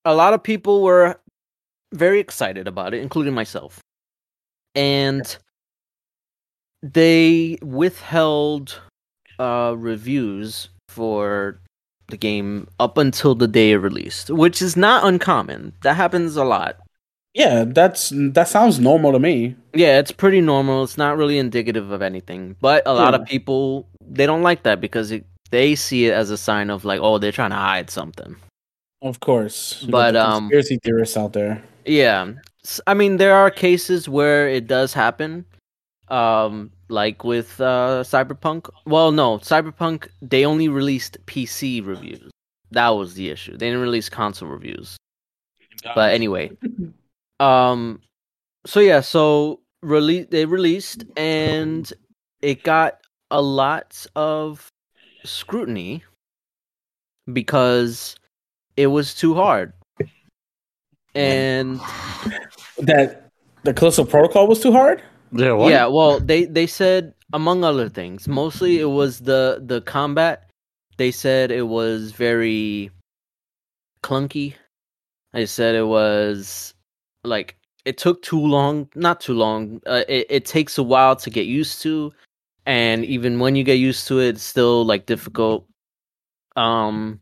[0.03, 1.21] a lot of people were
[1.93, 3.81] very excited about it, including myself.
[4.73, 5.37] And
[6.81, 8.81] they withheld
[9.37, 11.59] uh, reviews for
[12.07, 15.73] the game up until the day it released, which is not uncommon.
[15.81, 16.77] That happens a lot.
[17.35, 19.55] Yeah, that's that sounds normal to me.
[19.73, 20.83] Yeah, it's pretty normal.
[20.83, 22.55] It's not really indicative of anything.
[22.59, 26.31] But a lot of people they don't like that because it, they see it as
[26.31, 28.35] a sign of like, oh, they're trying to hide something.
[29.01, 31.63] Of course, But, um, conspiracy theorists out there.
[31.85, 32.33] Yeah.
[32.85, 35.45] I mean, there are cases where it does happen.
[36.09, 38.69] Um, like with uh Cyberpunk.
[38.85, 42.31] Well, no, Cyberpunk they only released PC reviews.
[42.71, 43.53] That was the issue.
[43.53, 44.97] They didn't release console reviews.
[45.95, 46.51] But anyway,
[47.39, 48.01] um
[48.65, 51.91] so yeah, so release they released and
[52.41, 52.99] it got
[53.31, 54.67] a lot of
[55.23, 56.03] scrutiny
[57.31, 58.15] because
[58.75, 59.73] it was too hard.
[61.15, 61.79] And
[62.77, 63.29] that
[63.63, 65.01] the Callisto Protocol was too hard.
[65.31, 65.69] Yeah, what?
[65.69, 70.49] Yeah, well, they they said among other things, mostly it was the the combat.
[70.97, 72.91] They said it was very
[74.03, 74.55] clunky.
[75.33, 76.73] They said it was
[77.23, 79.81] like it took too long, not too long.
[79.85, 82.11] Uh, it it takes a while to get used to,
[82.65, 85.67] and even when you get used to it, it's still like difficult.
[86.55, 87.21] Um,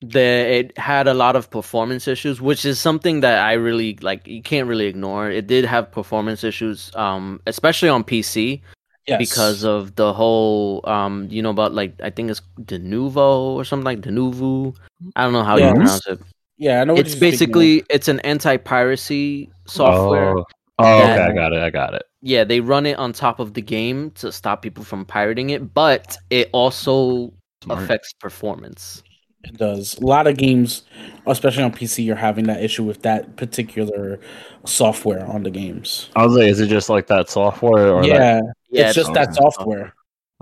[0.00, 4.26] the it had a lot of performance issues, which is something that I really like.
[4.26, 5.30] You can't really ignore.
[5.30, 8.62] It did have performance issues, um, especially on PC
[9.06, 13.64] Yes, because of the whole um you know about like I think it's Denuvo or
[13.64, 14.74] something like Denuvo.
[15.14, 16.20] I don't know how you pronounce it.
[16.56, 16.94] yeah, I know.
[16.94, 17.50] What It's you're speaking of.
[17.50, 20.38] basically it's an anti-piracy software.
[20.38, 20.44] Oh,
[20.78, 21.62] oh okay, I got it.
[21.62, 22.02] I got it.
[22.22, 25.74] Yeah, they run it on top of the game to stop people from pirating it,
[25.74, 27.82] but it also Smart.
[27.84, 29.02] affects performance.
[29.44, 29.98] It does.
[29.98, 30.82] A lot of games,
[31.26, 34.18] especially on PC, you're having that issue with that particular
[34.64, 36.10] software on the games.
[36.16, 37.92] I was like, is it just like that software?
[37.92, 39.92] Or yeah, Yeah, it's just that software.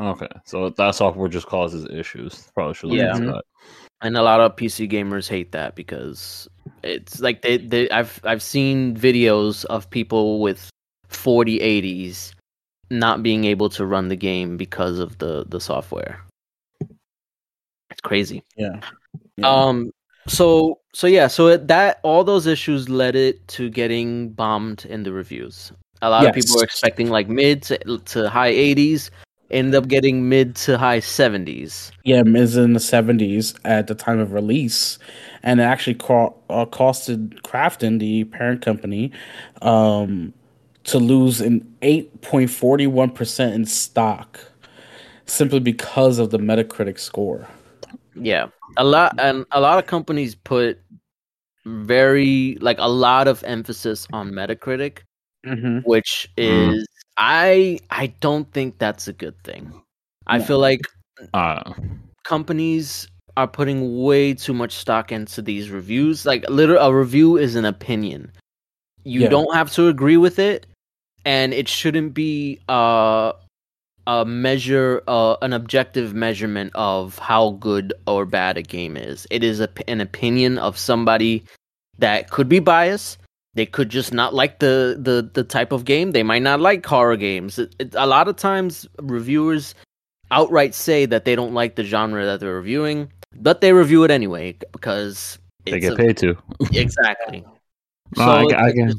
[0.00, 2.48] Okay, so that software just causes issues.
[2.54, 3.16] Probably should look Yeah.
[3.16, 3.44] into that.
[4.00, 6.48] and a lot of PC gamers hate that because
[6.82, 10.70] it's like they, they I've I've seen videos of people with
[11.10, 12.32] 4080s
[12.90, 16.20] not being able to run the game because of the the software.
[18.02, 18.42] Crazy.
[18.56, 18.80] Yeah.
[19.36, 19.48] Yeah.
[19.48, 19.92] Um
[20.28, 25.02] so so yeah, so it, that all those issues led it to getting bombed in
[25.02, 25.72] the reviews.
[26.02, 29.10] A lot of people were expecting like mid to, to high 80s,
[29.50, 31.92] ended up getting mid to high 70s.
[32.04, 34.98] Yeah, is in the seventies at the time of release,
[35.42, 39.12] and it actually co- uh, costed Krafton, the parent company,
[39.62, 40.32] um,
[40.84, 44.40] to lose an eight point forty one percent in stock,
[45.26, 47.46] simply because of the Metacritic score.
[48.14, 50.78] Yeah, a lot and a lot of companies put
[51.64, 54.98] very like a lot of emphasis on Metacritic,
[55.46, 55.78] Mm-hmm.
[55.88, 56.74] which Mm.
[56.74, 59.72] is I I don't think that's a good thing.
[60.26, 60.44] I No.
[60.44, 60.80] feel like
[61.34, 61.72] Uh,
[62.24, 63.06] companies
[63.36, 66.26] are putting way too much stock into these reviews.
[66.26, 68.30] Like literal a review is an opinion.
[69.04, 69.28] You Yeah.
[69.28, 70.66] don't have to agree with it
[71.24, 73.32] and it shouldn't be uh
[74.06, 79.26] a measure uh, an objective measurement of how good or bad a game is.
[79.30, 81.44] It is a, an opinion of somebody
[81.98, 83.18] that could be biased
[83.54, 86.12] they could just not like the the the type of game.
[86.12, 87.58] They might not like horror games.
[87.58, 89.74] It, it, a lot of times, reviewers
[90.30, 94.10] outright say that they don't like the genre that they're reviewing, but they review it
[94.10, 96.34] anyway because They get a- paid to.
[96.72, 97.44] exactly.
[98.16, 98.92] No, I, I there's- can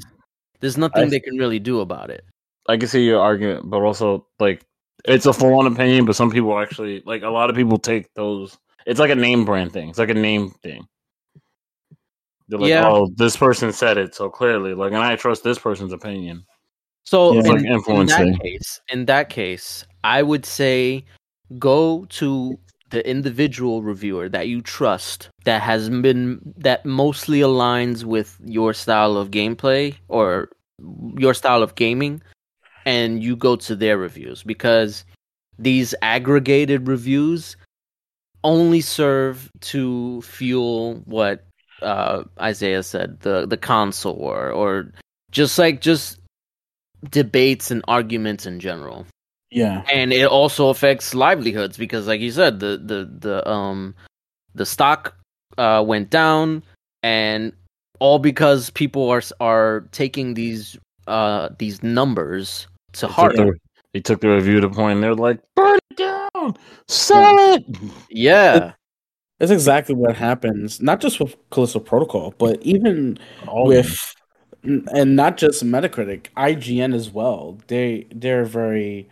[0.60, 2.24] there's nothing I- they can really do about it.
[2.70, 4.62] I can see your argument, but also like
[5.06, 6.06] it's a full on opinion.
[6.06, 8.58] But some people actually like a lot of people take those.
[8.86, 9.90] It's like a name brand thing.
[9.90, 10.86] It's like a name thing.
[12.50, 12.88] They're like, Yeah.
[12.88, 14.74] oh, this person said it so clearly.
[14.74, 16.46] Like, and I trust this person's opinion.
[17.06, 17.40] So Yeah.
[17.40, 21.06] in, It's like in that case, in that case, I would say
[21.60, 22.58] go to
[22.90, 29.18] the individual reviewer that you trust that has been that mostly aligns with your style
[29.18, 30.50] of gameplay or
[31.18, 32.22] your style of gaming
[32.86, 35.06] and you go to their reviews because
[35.60, 37.56] these aggregated reviews
[38.44, 41.46] only serve to fuel what
[41.82, 44.92] uh, Isaiah said the the console war or
[45.32, 46.20] just like just
[47.10, 49.06] debates and arguments in general
[49.52, 49.84] Yeah.
[49.92, 53.94] and it also affects livelihoods because like you said the the the um
[54.56, 55.16] the stock
[55.58, 56.64] uh went down
[57.02, 57.52] and
[58.00, 60.78] all because people are are taking these
[61.08, 63.54] uh these numbers to They took, heart the,
[63.94, 64.92] they took the review to.
[64.98, 67.64] And they're like, burn it down, sell it.
[68.10, 68.74] yeah
[69.40, 74.16] That's exactly what happens, not just with Callisto Protocol, but even All with
[74.64, 77.60] and not just Metacritic, IGN as well.
[77.68, 79.10] They they're very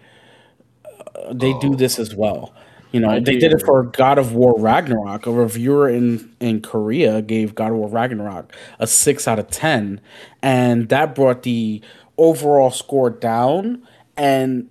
[1.15, 1.75] uh, they do Oh.
[1.75, 2.53] this as well.
[2.91, 5.25] You know, they did it for God of War Ragnarok.
[5.25, 10.01] A reviewer in in Korea gave God of War Ragnarok a 6 out of 10
[10.41, 11.81] and that brought the
[12.21, 14.69] overall score down and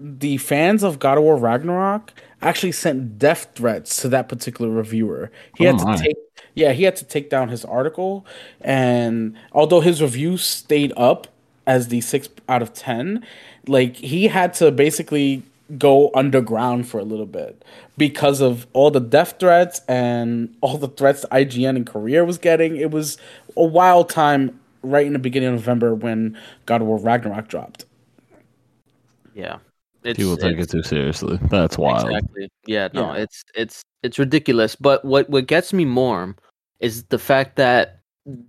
[0.00, 2.12] the fans of God of War Ragnarok
[2.42, 5.30] actually sent death threats to that particular reviewer.
[5.54, 5.96] He Oh had to my.
[5.96, 6.16] take
[6.54, 8.26] yeah, he had to take down his article
[8.60, 11.28] and although his review stayed up
[11.66, 13.24] as the 6 out of 10,
[13.66, 15.42] like he had to basically
[15.78, 17.64] go underground for a little bit
[17.96, 22.76] because of all the death threats and all the threats IGN in Korea was getting.
[22.76, 23.16] It was
[23.56, 27.84] a wild time right in the beginning of November when God of War Ragnarok dropped.
[29.34, 29.58] yeah
[30.04, 31.38] it's, People take it's- it too seriously.
[31.48, 32.10] That's wild.
[32.10, 32.50] Exactly.
[32.66, 33.22] Yeah, no, Yeah.
[33.22, 34.76] it's it's it's ridiculous.
[34.76, 36.36] But what what gets me more
[36.78, 38.00] is the fact that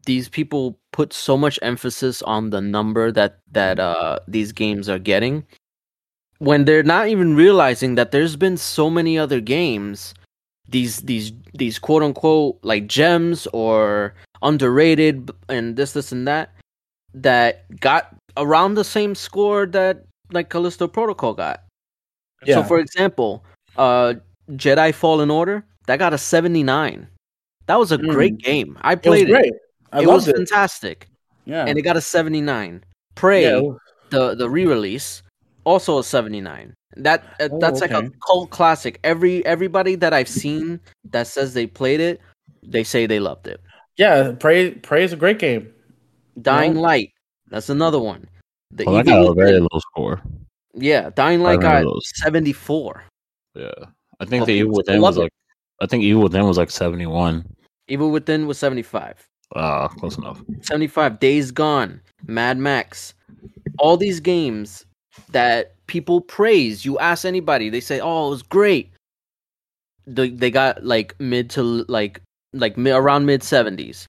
[0.05, 4.99] these people put so much emphasis on the number that that uh these games are
[4.99, 5.45] getting
[6.39, 10.13] when they're not even realizing that there's been so many other games
[10.67, 16.51] these these these quote unquote like gems or underrated and this this and that
[17.13, 21.63] that got around the same score that like Callisto Protocol got.
[22.45, 22.55] Yeah.
[22.55, 23.43] So for example,
[23.77, 24.15] uh
[24.51, 27.07] Jedi Fallen Order, that got a 79.
[27.67, 28.77] That was a great game.
[28.81, 29.31] I It was played it.
[29.31, 29.53] great.
[29.91, 30.36] I It was it.
[30.36, 31.07] fantastic.
[31.45, 31.65] Yeah.
[31.65, 32.83] And it got a 79.
[33.15, 33.61] Prey, yeah.
[34.09, 35.23] the the re-release,
[35.63, 36.73] also a 79.
[36.97, 38.99] That uh, Oh, that's like a cult classic.
[39.03, 40.79] Every everybody that I've seen
[41.11, 42.21] that says they played it,
[42.61, 43.61] they say they loved it.
[43.97, 45.71] Yeah, Prey Prey is a great game.
[46.41, 46.81] Dying No.
[46.81, 47.11] Light,
[47.49, 48.27] that's another one.
[48.71, 50.21] The Well, I got a very low score.
[50.73, 52.11] yeah, Dying Light remember got those.
[52.15, 53.03] 74.
[53.55, 53.71] Yeah,
[54.19, 55.21] I think Oh, the Evil Within love was it.
[55.21, 55.31] like.
[55.81, 57.45] I think Evil Within was like seventy one.
[57.87, 59.25] Evil Within was 75.
[59.55, 60.41] Ah, close enough.
[60.61, 63.13] 75 Days Gone, Mad Max.
[63.77, 64.85] All these games
[65.31, 66.83] that people praise.
[66.83, 68.91] You ask anybody, they say, "Oh, it was great."
[70.07, 72.21] They they got like mid to like
[72.55, 74.07] like around mid 70s.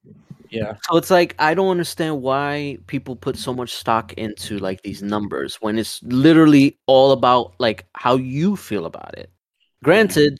[0.51, 0.74] Yeah.
[0.88, 5.03] So it's like I don't understand why people put so much stock into like these
[5.03, 9.30] numbers when it's literally all about like how you feel about it.
[9.82, 10.38] Granted,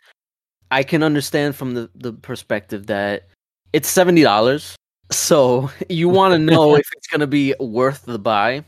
[0.71, 3.29] I can understand from the the perspective that
[3.73, 4.77] it's seventy dollars,
[5.11, 8.65] so you want to know if it's gonna be worth the buy.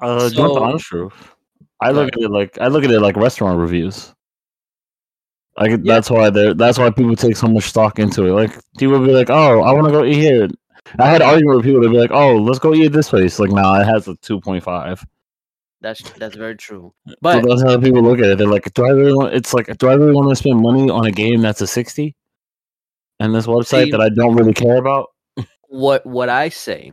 [0.00, 1.34] Uh, So- jump on truth.
[1.82, 4.12] I look at it like I look at it like restaurant reviews.
[5.58, 5.76] Like Yeah.
[5.84, 8.32] that's why they that's why people take so much stock into it.
[8.32, 10.48] Like people be like, "Oh, I want to go eat here."
[10.98, 11.80] I had argument with people.
[11.82, 14.40] They'd be like, "Oh, let's go eat this place." Like, nah, it has a two
[14.40, 15.04] point five.
[15.82, 16.92] That's that's very true.
[17.20, 18.38] But But that's how people look at it.
[18.38, 20.88] They're like, "Do I really want?" It's like, "Do I really want to spend money
[20.90, 22.14] on a game that's a 60
[23.18, 25.08] and this website See- that I don't really care about?"
[25.68, 26.92] what what I say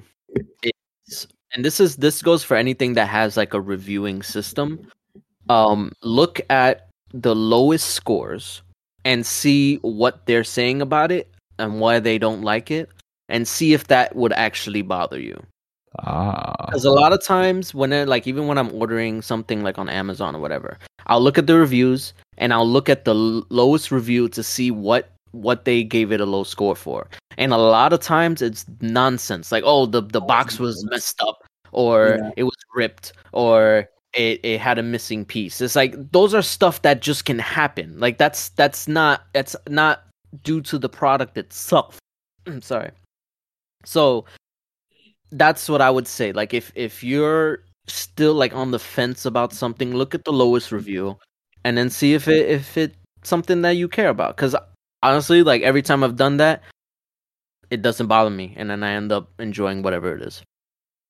[1.08, 4.88] is, and this is this goes for anything that has like a reviewing system.
[5.50, 8.62] Um, look at the lowest scores
[9.06, 11.30] and see what they're saying about it
[11.60, 12.90] and why they don't like it,
[13.30, 15.42] and see if that would actually bother you.
[16.00, 19.78] Ah, Because a lot of times when it, like even when I'm ordering something like
[19.80, 20.78] on Amazon or whatever,
[21.08, 24.70] I'll look at the reviews and I'll look at the l- lowest review to see
[24.72, 27.08] what what they gave it a low score for.
[27.38, 29.52] And a lot of times it's nonsense.
[29.52, 31.40] Like, oh, the the box was messed up
[31.72, 32.32] or Yeah.
[32.38, 35.62] it was ripped or it, it had a missing piece.
[35.62, 38.00] It's like those are stuff that just can happen.
[38.00, 40.04] Like that's that's not that's not
[40.44, 42.00] due to the product itself.
[42.48, 42.92] I'm Sorry.
[43.86, 44.26] So
[45.32, 46.32] that's what I would say.
[46.32, 50.72] Like if if you're still like on the fence about something, look at the lowest
[50.72, 51.18] review
[51.64, 54.36] and then see if it if it's something that you care about.
[54.36, 54.56] Because
[55.04, 56.64] honestly, like every time I've done that,
[57.70, 60.42] it doesn't bother me, and then I end up enjoying whatever it is.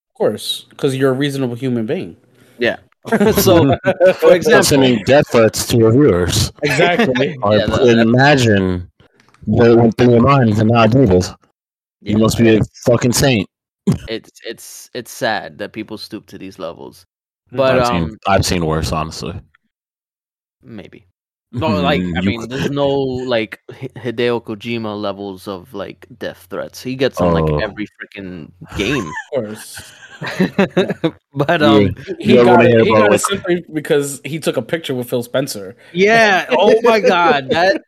[0.10, 2.18] Of course, because you're a reasonable human being.
[2.58, 2.78] Yeah.
[3.42, 3.78] so,
[4.16, 6.52] for example, sending death threats to your viewers.
[6.64, 7.38] Exactly.
[7.44, 8.90] I Yeah, that- couldn't imagine
[9.46, 11.30] what went through your mind to not do this.
[12.02, 13.48] You yeah, must be a fucking saint.
[14.08, 17.06] it's it's it's sad that people stoop to these levels.
[17.52, 19.34] But I've, um, seen, I've seen worse, honestly.
[20.62, 21.06] maybe.
[21.54, 26.84] No, like I Mm, mean, there's no like Hideo Kojima levels of like death threats.
[26.84, 27.34] He gets them Oh.
[27.34, 29.08] like every freaking game.
[29.08, 29.82] Of course.
[31.34, 34.58] but um, He You got, wanna it, he got it what- simply because he took
[34.58, 35.76] a picture with Phil Spencer.
[35.94, 36.46] yeah.
[36.52, 37.82] Oh my god, that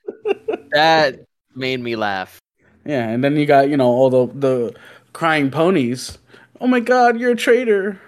[0.72, 1.20] that
[1.56, 2.40] made me laugh.
[2.86, 4.76] Yeah, and then you got you know all the the
[5.14, 6.18] crying ponies.
[6.62, 8.00] Oh my God, you're a traitor.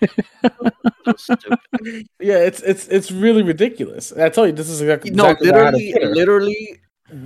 [2.20, 4.12] Yeah, it's it's it's really ridiculous.
[4.12, 6.80] And I tell you, this is exactly, no, exactly what I had on literally, literally,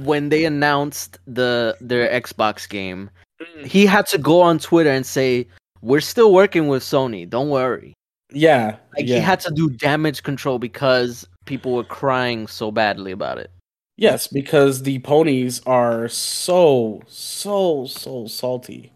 [0.05, 3.66] when they announced the their Xbox game, Mm.
[3.66, 5.49] he had to go on Twitter and say,
[5.83, 7.28] "We're still working with Sony.
[7.28, 7.93] Don't worry."
[8.33, 9.16] Yeah, Like yeah.
[9.16, 13.51] he had to do damage control because people were crying so badly about it.
[13.99, 18.91] Yes, because the ponies are so so so salty.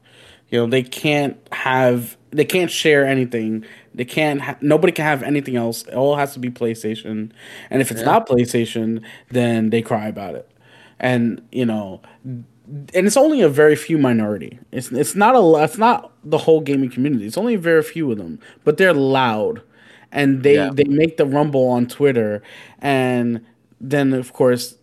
[0.49, 3.65] You know, they can't have they can't share anything.
[3.95, 5.83] They can't ha- nobody can have anything else.
[5.87, 7.31] It all has to be PlayStation.
[7.71, 8.07] And if it's Yeah.
[8.07, 10.51] not PlayStation, then they cry about it.
[10.99, 12.01] And, you know,
[12.95, 14.59] and it's only a very few minority.
[14.73, 17.27] It's it's not a it's not the whole gaming community.
[17.27, 19.63] It's only a very few of them, but they're loud,
[20.13, 20.71] and they Yeah.
[20.73, 22.43] they make the rumble on Twitter,
[22.81, 23.41] and
[23.81, 24.77] then of course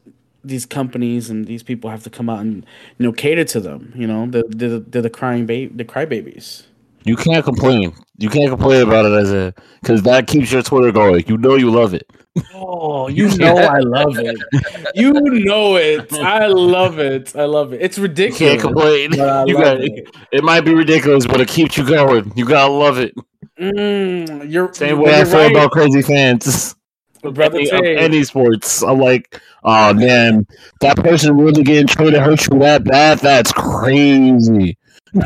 [0.46, 2.66] these companies and these people have to come out and
[2.98, 3.94] you know cater to them.
[3.96, 6.64] You know, they're, they're, they're the crying baby, the crybabies.
[7.06, 7.94] You can't complain.
[8.18, 11.26] You can't complain about it as a because that keeps your Twitter going.
[11.28, 12.10] You know you love it.
[12.54, 14.38] Oh, you know I love it.
[14.96, 16.12] You know it.
[16.14, 17.36] I love it.
[17.36, 17.82] I love it.
[17.82, 18.40] It's You ridiculous.
[18.40, 19.12] can't complain.
[19.48, 20.08] You got, it.
[20.32, 22.32] it might be ridiculous, but it keeps you going.
[22.36, 23.14] You gotta love it.
[23.60, 26.76] Mm, you're Same way I you're feel right, about crazy fans.
[27.22, 27.60] brother.
[27.60, 28.82] any, of any sports.
[28.84, 30.48] I'm like, oh man,
[30.82, 33.20] that person really getting trying to hurt you that bad.
[33.20, 34.78] That's crazy.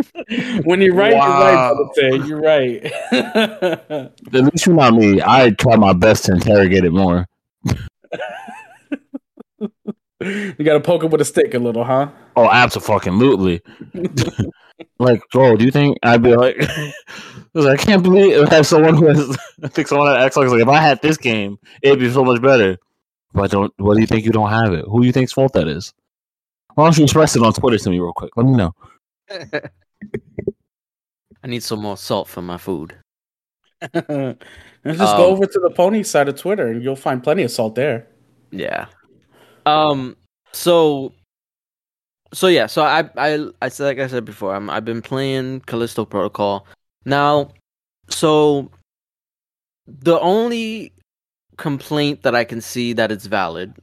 [0.64, 1.74] when you're right, Wow.
[1.74, 2.26] you're right, brother.
[2.26, 2.84] You're right.
[4.32, 5.20] At least you're not me.
[5.24, 7.26] I try my best to interrogate it more.
[10.20, 12.10] you got to poke it with a stick a little, huh?
[12.36, 13.60] Oh, absolutely.
[14.98, 16.92] like, bro, do you think I'd be like, I
[17.54, 20.62] like, I can't believe I have someone who has, I think someone at Xbox, like,
[20.62, 22.78] if I had this game, it'd be so much better.
[23.34, 24.84] But I don't, what do you think you don't have it?
[24.86, 25.92] Who do you think's fault that is?
[26.74, 28.30] Why don't you express it on Twitter to me real quick?
[28.36, 28.74] Let me know.
[31.42, 32.94] I need some more salt for my food.
[33.82, 34.36] just go
[34.84, 38.06] Um, over to the pony side of Twitter, and you'll find plenty of salt there.
[38.50, 38.86] Yeah.
[39.66, 40.16] Um.
[40.52, 41.12] So.
[42.32, 42.66] So yeah.
[42.66, 44.54] So I I I said like I said before.
[44.54, 46.66] I'm I've been playing Callisto Protocol
[47.04, 47.50] now.
[48.08, 48.70] So.
[49.86, 50.92] The only
[51.58, 53.74] complaint that I can see that it's valid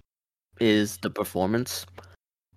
[0.59, 1.85] is the performance.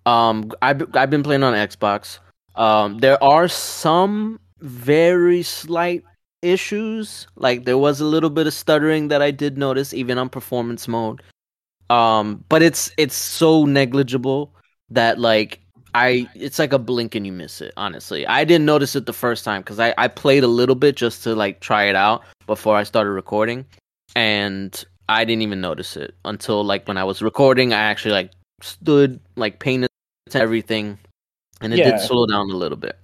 [0.05, 2.19] Um, I've I've been playing on Xbox.
[2.55, 6.03] Um, there are some very slight
[6.41, 7.27] issues.
[7.35, 10.87] Like there was a little bit of stuttering that I did notice, even on performance
[10.87, 11.21] mode.
[11.89, 14.53] Um, but it's it's so negligible
[14.89, 15.59] that like
[15.93, 17.73] I it's like a blink and you miss it.
[17.77, 20.95] Honestly, I didn't notice it the first time because I I played a little bit
[20.95, 23.65] just to like try it out before I started recording,
[24.15, 27.73] and I didn't even notice it until like when I was recording.
[27.73, 28.31] I actually like
[28.61, 29.85] stood like paying
[30.29, 30.97] to everything,
[31.63, 31.91] and it Yeah.
[31.91, 32.97] did slow down a little bit.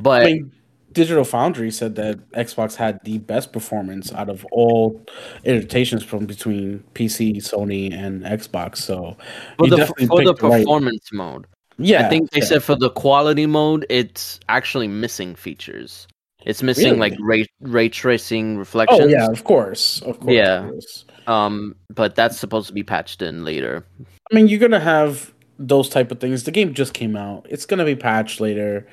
[0.00, 0.52] But I mean,
[0.92, 5.00] Digital Foundry said that Xbox had the best performance out of all
[5.44, 8.78] iterations from between PC, Sony, and Xbox.
[8.78, 9.16] So
[9.58, 9.94] for the for
[10.24, 11.46] the picked right- performance mode,
[11.78, 12.46] yeah, I think they yeah.
[12.46, 16.08] said for the quality mode, it's actually missing features.
[16.46, 17.10] It's missing Really?
[17.10, 19.00] like ray ray tracing reflections.
[19.02, 20.32] Oh yeah, of course, of course.
[20.32, 20.64] Yeah.
[20.64, 21.04] of course.
[21.26, 23.84] Um, but that's supposed to be patched in later.
[24.32, 26.44] I mean, you're gonna have those type of things.
[26.44, 27.46] The game just came out.
[27.50, 28.86] It's gonna be patched later.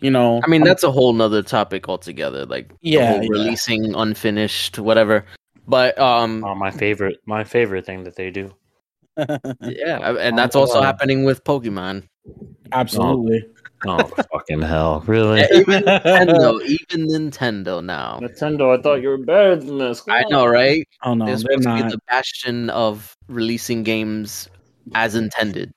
[0.00, 0.40] You know.
[0.44, 2.44] I mean, that's a whole nother topic altogether.
[2.46, 3.28] Like, the Yeah, whole yeah.
[3.30, 5.24] releasing unfinished, whatever.
[5.66, 8.54] But um, Oh, my favorite, my favorite thing that they do.
[9.62, 10.82] Yeah, and that's also Oh.
[10.82, 12.06] happening with Pokemon.
[12.72, 13.44] Absolutely.
[13.86, 15.02] Oh fucking hell!
[15.06, 15.40] Really?
[15.52, 16.60] Even Nintendo,
[16.90, 18.18] even Nintendo now.
[18.22, 20.02] Nintendo, I thought you were better than this.
[20.08, 20.86] I know, right?
[21.02, 24.48] Oh no, They're they're supposed to be the bastion of releasing games
[24.94, 25.72] as intended.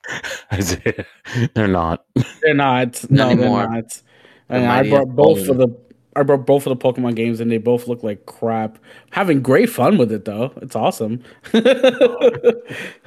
[1.54, 2.04] they're not.
[2.42, 3.04] They're not.
[3.10, 4.02] Not No, they're not.
[4.48, 5.68] And I brought both for the.
[6.16, 8.78] I brought both of the Pokemon games, and they both look like crap.
[9.10, 10.52] Having great fun with it though.
[10.56, 11.22] It's awesome.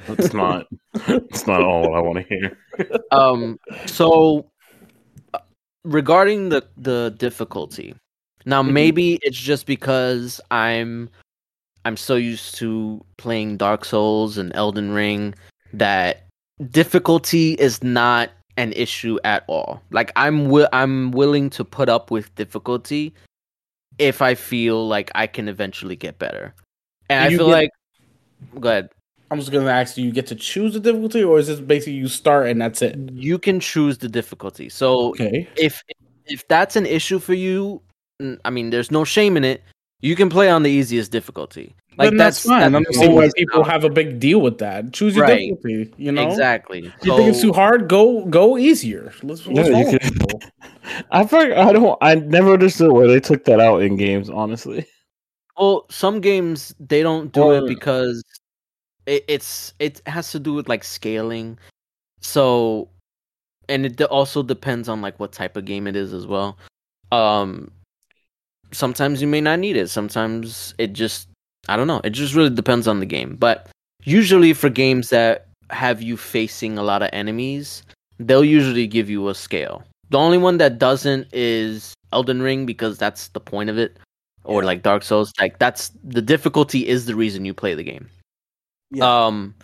[0.08, 0.66] It's not.
[1.06, 2.58] It's not all what I want to hear.
[3.12, 4.50] Um, so
[5.32, 5.38] uh,
[5.84, 7.94] regarding the the difficulty,
[8.46, 8.72] now Mhm.
[8.72, 11.08] maybe it's just because I'm
[11.84, 15.34] I'm so used to playing Dark Souls and Elden Ring
[15.78, 16.24] that
[16.70, 19.82] difficulty is not an issue at all.
[19.90, 23.12] Like I'm wi- I'm willing to put up with difficulty
[23.98, 26.54] if I feel like I can eventually get better.
[27.10, 27.70] And I feel get- like
[28.60, 28.90] go ahead.
[29.30, 31.94] I'm just gonna ask: Do you get to choose the difficulty, or is this basically
[31.94, 32.96] you start and that's it?
[33.12, 34.68] You can choose the difficulty.
[34.68, 35.48] So Okay.
[35.56, 35.82] if
[36.26, 37.82] if that's an issue for you,
[38.44, 39.62] I mean, there's no shame in it.
[40.00, 41.74] You can play on the easiest difficulty.
[41.96, 42.62] Like then that's, fine.
[42.62, 44.92] I don't see why always people how- have a big deal with that.
[44.92, 45.50] Choose your Right.
[45.50, 45.92] difficulty.
[45.96, 46.82] You know, exactly.
[47.02, 47.88] You think it's too hard?
[47.88, 49.12] Go go easier.
[49.22, 50.50] Let's, what's Yeah, wrong you can-
[51.10, 51.98] I forgot, I don't.
[52.02, 54.28] I never understood why they took that out in games.
[54.28, 54.86] Honestly,
[55.56, 58.22] Well, some games they don't do Or- it because
[59.06, 61.58] it, it's it has to do with like scaling.
[62.20, 62.88] So,
[63.68, 66.58] and it also depends on like what type of game it is as well.
[67.12, 67.70] Um,
[68.72, 69.88] sometimes you may not need it.
[69.90, 71.28] Sometimes it just
[71.68, 72.00] I don't know.
[72.04, 73.36] It just really depends on the game.
[73.36, 73.68] But
[74.04, 77.82] usually for games that have you facing a lot of enemies,
[78.18, 79.82] they'll usually give you a scale.
[80.10, 83.96] The only one that doesn't is Elden Ring because that's the point of it
[84.44, 84.66] or Yeah.
[84.66, 85.32] like Dark Souls.
[85.40, 88.08] Like that's the difficulty is the reason you play the game.
[88.90, 89.26] Yeah.
[89.26, 89.54] Um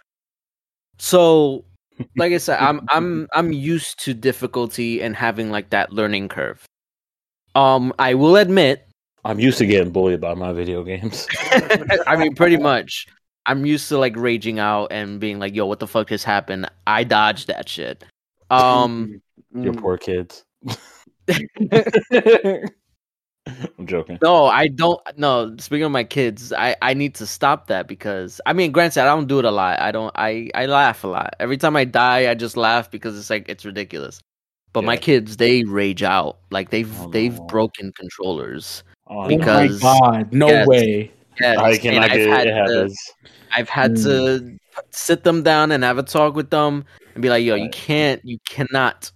[0.98, 1.64] so
[2.16, 6.64] like I said, I'm I'm I'm used to difficulty and having like that learning curve.
[7.54, 8.88] Um I will admit,
[9.24, 11.26] I'm used to getting bullied by my video games.
[12.06, 13.06] I mean pretty much
[13.46, 16.70] I'm used to like raging out and being like, yo, what the fuck just happened?
[16.86, 18.04] I dodged that shit.
[18.50, 19.20] Um
[19.54, 20.44] Your poor kids.
[23.78, 24.18] I'm joking.
[24.22, 25.00] No, I don't.
[25.16, 29.02] No, speaking of my kids, I I need to stop that because I mean, granted,
[29.02, 29.80] I don't do it a lot.
[29.80, 30.12] I don't.
[30.14, 31.34] I I laugh a lot.
[31.40, 34.20] Every time I die, I just laugh because it's like it's ridiculous.
[34.72, 36.38] But my kids, they rage out.
[36.50, 37.44] Like they've Oh, they've no.
[37.46, 38.84] broken controllers.
[39.10, 40.66] Oh, because- oh my god, no yes.
[40.66, 41.10] way.
[41.40, 42.88] Yes, I and cannot I've get had it.
[42.88, 42.94] to-
[43.52, 44.56] I've had to hmm.
[44.90, 46.84] sit them down and have a talk with them
[47.14, 49.10] and be like, "Yo, you can't, you cannot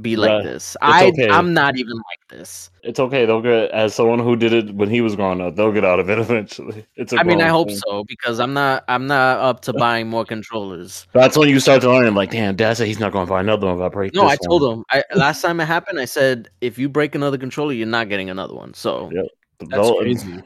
[0.00, 0.44] be like Right.
[0.44, 0.76] this.
[0.80, 1.28] I okay.
[1.28, 2.70] I'm not even like this.
[2.82, 3.26] It's okay.
[3.26, 5.56] They'll get as someone who did it when he was growing up.
[5.56, 6.86] They'll get out of it eventually.
[6.96, 7.12] It's.
[7.12, 10.24] I I mean, I hope so because I'm not I'm not up to buying more
[10.24, 11.06] controllers.
[11.12, 12.14] That's when you start to learn.
[12.14, 14.14] Like, damn, Dad said he's not going to buy another one if I break.
[14.14, 14.78] No, I told one.
[14.78, 14.84] him.
[14.90, 18.30] I last time it happened, I said if you break another controller, you're not getting
[18.30, 18.74] another one.
[18.74, 19.22] So Yeah.
[19.58, 20.42] That's They'll, crazy.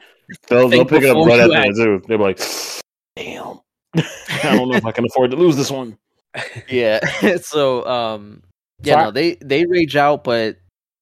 [0.49, 2.01] they'll, they'll pick it up right after that too.
[2.07, 2.37] They're like,
[3.15, 3.59] damn.
[3.95, 5.97] I don't know if I can afford to lose this one.
[6.67, 6.99] yeah.
[7.37, 8.41] so um,
[8.83, 10.57] yeah, So I- no, they they rage out, but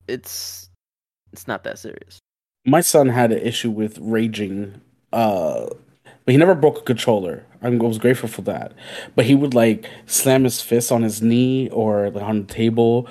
[0.07, 0.69] it's
[1.31, 2.19] it's not that serious.
[2.65, 4.79] My son had an issue with raging,
[5.11, 5.65] uh,
[6.25, 7.43] but he never broke a controller.
[7.61, 8.73] I was grateful for that.
[9.15, 13.07] But he would like slam his fist on his knee or like, on the table,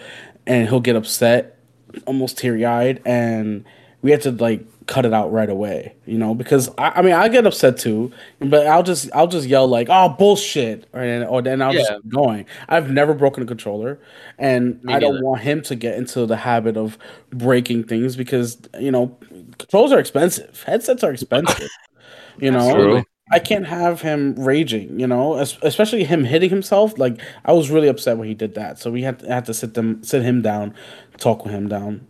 [0.47, 1.59] and he'll get upset,
[2.07, 3.65] almost teary eyed, and
[4.03, 5.95] we had to like cut it out right away.
[6.07, 9.47] You know, because I, I mean I get upset too, but I'll just I'll just
[9.49, 11.81] yell like oh bullshit, or then or then I'll Yeah.
[11.81, 12.47] just keep going.
[12.69, 13.99] I've never broken a controller,
[14.39, 15.25] and Me I don't neither.
[15.25, 16.99] want him to get into the habit of
[17.31, 19.17] breaking things because you know
[19.59, 21.69] controls are expensive, headsets are expensive.
[22.39, 23.05] you know, Absolutely.
[23.31, 24.99] I can't have him raging.
[25.01, 26.99] You know, es- especially him hitting himself.
[26.99, 29.55] Like I was really upset when he did that, so we had to, had to
[29.55, 30.75] sit them sit him down,
[31.19, 32.07] talk with him down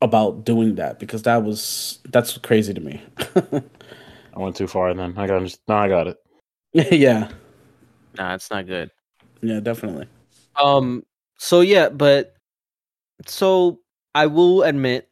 [0.00, 3.02] about doing that because that was that's crazy to me.
[3.36, 5.14] I went too far and then.
[5.16, 5.42] I got.
[5.68, 6.18] No, I got it.
[6.92, 7.30] yeah,
[8.16, 8.90] Nah, it's not good.
[9.42, 10.06] yeah, definitely.
[10.60, 11.04] Um.
[11.38, 12.34] So yeah, but
[13.26, 13.80] so
[14.14, 15.08] I will admit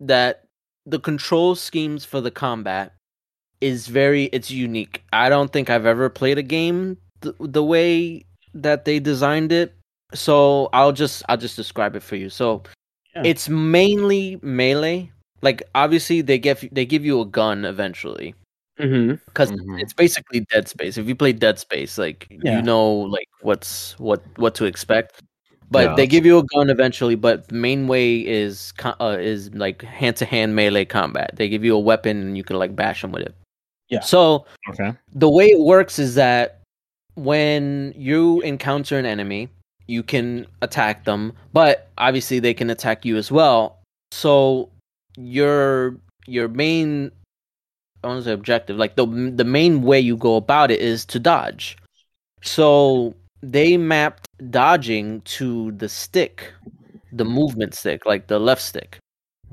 [0.00, 0.44] that
[0.86, 2.94] the control schemes for the combat
[3.60, 5.02] is very it's unique.
[5.12, 8.24] I don't think I've ever played a game th- the way
[8.54, 9.74] that they designed it.
[10.14, 12.28] So I'll just I'll just describe it for you.
[12.28, 12.62] So
[13.14, 13.22] Yeah.
[13.24, 15.10] it's mainly melee.
[15.42, 18.34] Like obviously they give they give you a gun eventually
[18.80, 19.16] Mm-hmm.
[19.26, 19.80] because Mhm.
[19.82, 20.96] it's basically Dead Space.
[20.96, 22.56] If you play Dead Space, like Yeah.
[22.56, 25.20] you know like what's what what to expect.
[25.70, 25.94] But Yeah.
[25.96, 27.14] they give you a gun eventually.
[27.16, 31.32] But the main way is uh, is like hand to hand melee combat.
[31.36, 33.34] They give you a weapon and you can like bash them with it.
[33.88, 34.00] Yeah.
[34.00, 34.92] So Okay.
[35.14, 36.60] the way it works is that
[37.14, 39.48] when you encounter an enemy,
[39.92, 43.78] you can attack them, but obviously they can attack you as well.
[44.10, 44.70] So
[45.16, 47.12] your your main
[48.02, 51.04] I want to say objective, like the the main way you go about it is
[51.06, 51.76] to dodge.
[52.42, 56.52] So they mapped dodging to the stick,
[57.12, 58.98] the movement stick, like the left stick.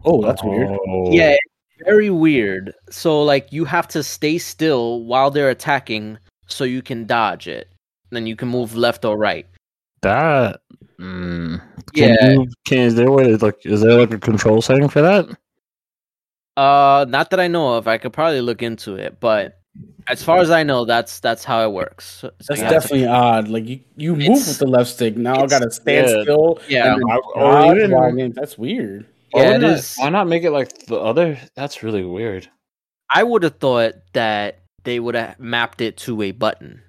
[0.06, 0.70] Oh, that's weird.
[0.70, 1.12] Oh.
[1.12, 1.36] Yeah,
[1.84, 2.74] very weird.
[2.90, 6.18] So like you have to stay still while they're attacking
[6.48, 7.68] so you can dodge it.
[8.10, 9.46] Then you can move left or right.
[10.02, 10.62] That.
[11.00, 11.62] Mm.
[11.93, 12.30] Can Yeah.
[12.32, 15.02] You, can is there a way to, like is there like a control setting for
[15.02, 15.26] that?
[16.58, 17.88] Uh not that I know of.
[17.88, 19.56] I could probably look into it, but
[20.08, 22.06] as far as I know, that's that's how it works.
[22.06, 23.47] So That's you have to- definitely odd.
[23.47, 25.16] Like you, you move with the left stick.
[25.16, 26.24] Now I gotta stand yeah.
[26.24, 26.60] still.
[26.68, 26.93] Yeah.
[26.95, 29.06] and then or even- I'm in- that's weird.
[29.32, 29.95] Why Yeah, it not- is.
[29.97, 31.39] Why not make it like the other?
[31.56, 32.50] That's really weird.
[33.14, 36.82] I would have thought that they would have mapped it to a button.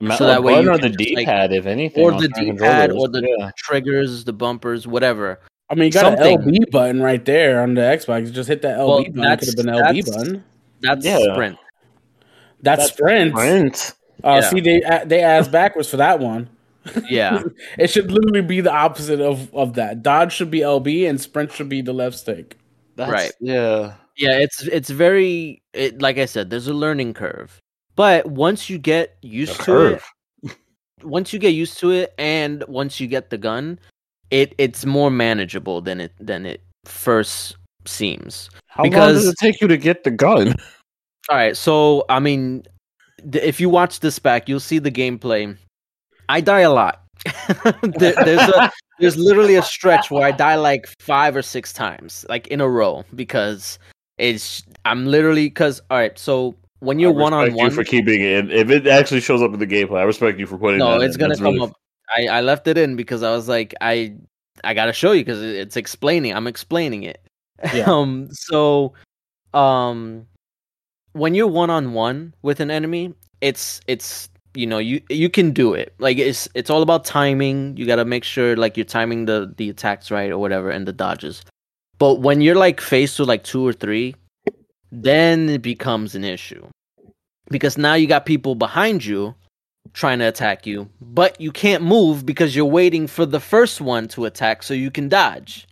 [0.00, 3.22] Ma- So that way you or the D-pad, if anything, Or the D-pad or the
[3.38, 3.50] yeah.
[3.56, 5.40] triggers, the bumpers, whatever.
[5.70, 6.38] I mean, you got Something.
[6.40, 8.26] an LB button right there on the Xbox.
[8.26, 9.18] You just hit that LB Well, button.
[9.18, 10.44] It that's- could have been LB that's- button.
[10.80, 11.18] That's Yeah.
[11.34, 11.58] sprint.
[12.62, 13.32] That's, That's sprint.
[13.32, 13.92] Sprint.
[14.24, 14.48] Uh, Yeah.
[14.50, 16.48] See, they they asked backwards for that one.
[17.08, 17.42] Yeah.
[17.78, 20.02] It should literally be the opposite of, of that.
[20.02, 22.56] Dodge should be LB and sprint should be the left stick.
[22.96, 23.32] That's, Right.
[23.40, 23.94] Yeah.
[24.16, 27.60] Yeah, it's it's very it, like I said, there's a learning curve.
[27.98, 29.98] But once you get used to
[30.44, 30.56] it,
[31.02, 33.76] once you get used to it and once you get the gun,
[34.30, 38.50] it it's more manageable than it than it first seems.
[38.68, 40.54] How long Because- does it take you to get the gun?
[41.28, 42.62] All right, so I mean,
[43.32, 45.56] th- if you watch this back, you'll see the gameplay.
[46.28, 47.02] I die a lot.
[47.82, 48.70] there, there's a
[49.00, 52.68] there's literally a stretch where I die like five or six times, like in a
[52.68, 53.76] row, because
[54.18, 56.16] it's I'm literally because all right.
[56.16, 58.52] So when you're one on respect you one, for keeping it.
[58.52, 60.80] If it actually shows up in the gameplay, I respect you for putting.
[60.80, 60.90] It in.
[60.90, 61.20] No, that it's in.
[61.20, 61.76] gonna That's come really- up.
[62.16, 64.14] I I left it in because I was like I
[64.64, 66.34] I gotta show you because it's explaining.
[66.34, 67.20] I'm explaining it.
[67.74, 67.84] Yeah.
[67.90, 68.28] um.
[68.32, 68.94] So,
[69.54, 70.26] um,
[71.12, 75.50] when you're one on one with an enemy, it's it's you know you you can
[75.52, 75.92] do it.
[75.98, 77.76] Like it's it's all about timing.
[77.76, 80.92] You gotta make sure like you're timing the the attacks right or whatever and the
[80.92, 81.44] dodges.
[81.98, 84.14] But when you're like faced with like two or three,
[84.90, 86.66] then it becomes an issue
[87.50, 89.34] because now you got people behind you
[89.94, 94.06] trying to attack you, but you can't move because you're waiting for the first one
[94.08, 95.66] to attack so you can dodge.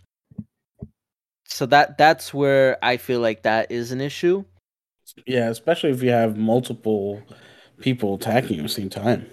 [1.47, 4.43] So that that's where I feel like that is an issue.
[5.25, 7.21] Yeah, especially if you have multiple
[7.79, 9.25] people attacking you at the same time.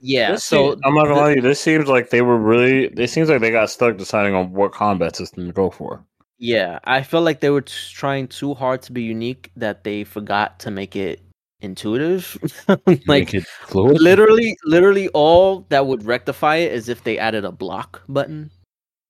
[0.00, 0.32] Yeah.
[0.32, 1.42] This So seems- I'm not gonna the- lie to you.
[1.42, 2.84] This seems like they were really.
[2.84, 6.04] It seems like they got stuck deciding on what combat system to go for.
[6.38, 10.04] Yeah, I felt like they were t- trying too hard to be unique that they
[10.04, 11.20] forgot to make it
[11.60, 12.36] intuitive.
[13.06, 18.02] like it literally literally all that would rectify it is if they added a block
[18.08, 18.50] button.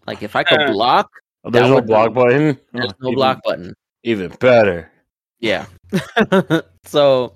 [0.07, 1.11] Like if I could Uh, block,
[1.45, 2.59] Oh, There's no block button.
[2.73, 3.75] there's Oh, no even- block button.
[4.03, 4.91] Even better.
[5.41, 5.67] Yeah.
[6.85, 7.35] so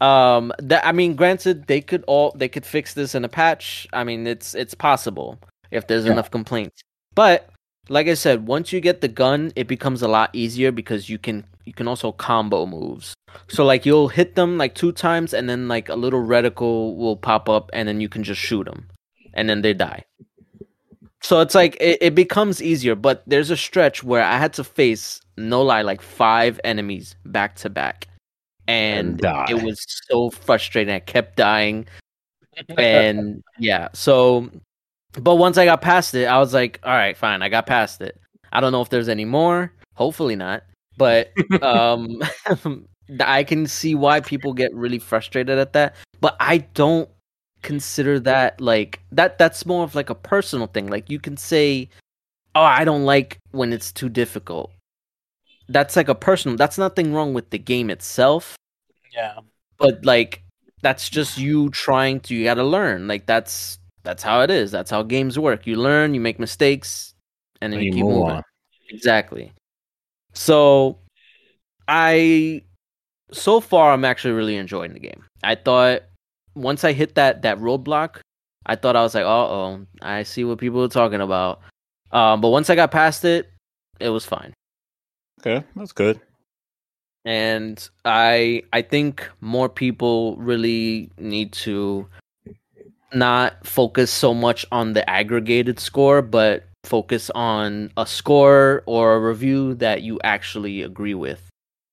[0.00, 3.86] um that I mean granted they could all they could fix this in a patch.
[3.92, 5.38] I mean it's it's possible
[5.70, 6.12] if there's Yeah.
[6.12, 6.80] enough complaints.
[7.14, 7.50] But
[7.88, 11.18] like I said, once you get the gun, it becomes a lot easier because you
[11.18, 13.14] can you can also combo moves.
[13.48, 17.16] So like you'll hit them like two times and then like a little reticle will
[17.16, 18.88] pop up and then you can just shoot them
[19.34, 20.04] and then they die.
[21.20, 24.64] So it's like it, it becomes easier, but there's a stretch where I had to
[24.64, 28.08] face no lie like five enemies back to back,
[28.66, 29.20] and,
[29.50, 30.94] And it was so frustrating.
[30.94, 31.86] I kept dying,
[32.78, 33.88] and yeah.
[33.94, 34.48] So,
[35.12, 37.42] but once I got past it, I was like, all right, fine.
[37.42, 38.20] I got past it.
[38.52, 39.72] I don't know if there's any more.
[39.94, 40.62] Hopefully not.
[40.96, 41.32] But
[41.62, 42.20] um,
[43.20, 45.96] I can see why people get really frustrated at that.
[46.20, 47.08] But I don't
[47.62, 51.88] consider that like that that's more of like a personal thing like you can say
[52.54, 54.70] oh i don't like when it's too difficult
[55.68, 58.56] that's like a personal that's nothing wrong with the game itself
[59.12, 59.40] Yeah.
[59.76, 60.44] but like
[60.80, 64.70] that's just you trying to you got to learn like that's that's how it is.
[64.70, 65.66] That's how games work.
[65.66, 67.14] You learn you make mistakes
[67.60, 68.36] and then you, you keep moving.
[68.36, 68.42] on.
[68.90, 69.52] exactly.
[70.34, 70.98] So
[71.88, 72.62] i
[73.32, 75.24] so far i'm actually really enjoying the game.
[75.42, 76.02] I thought
[76.54, 78.20] once i hit that that roadblock
[78.66, 81.60] i thought i was like uh-oh i see what people are talking about.
[82.12, 83.50] Um but once i got past it
[84.00, 84.52] it was fine.
[85.40, 86.20] Okay, that's good.
[87.24, 92.06] and i i think more people really need to
[93.14, 99.20] not focus so much on the aggregated score but focus on a score or a
[99.20, 101.48] review that you actually agree with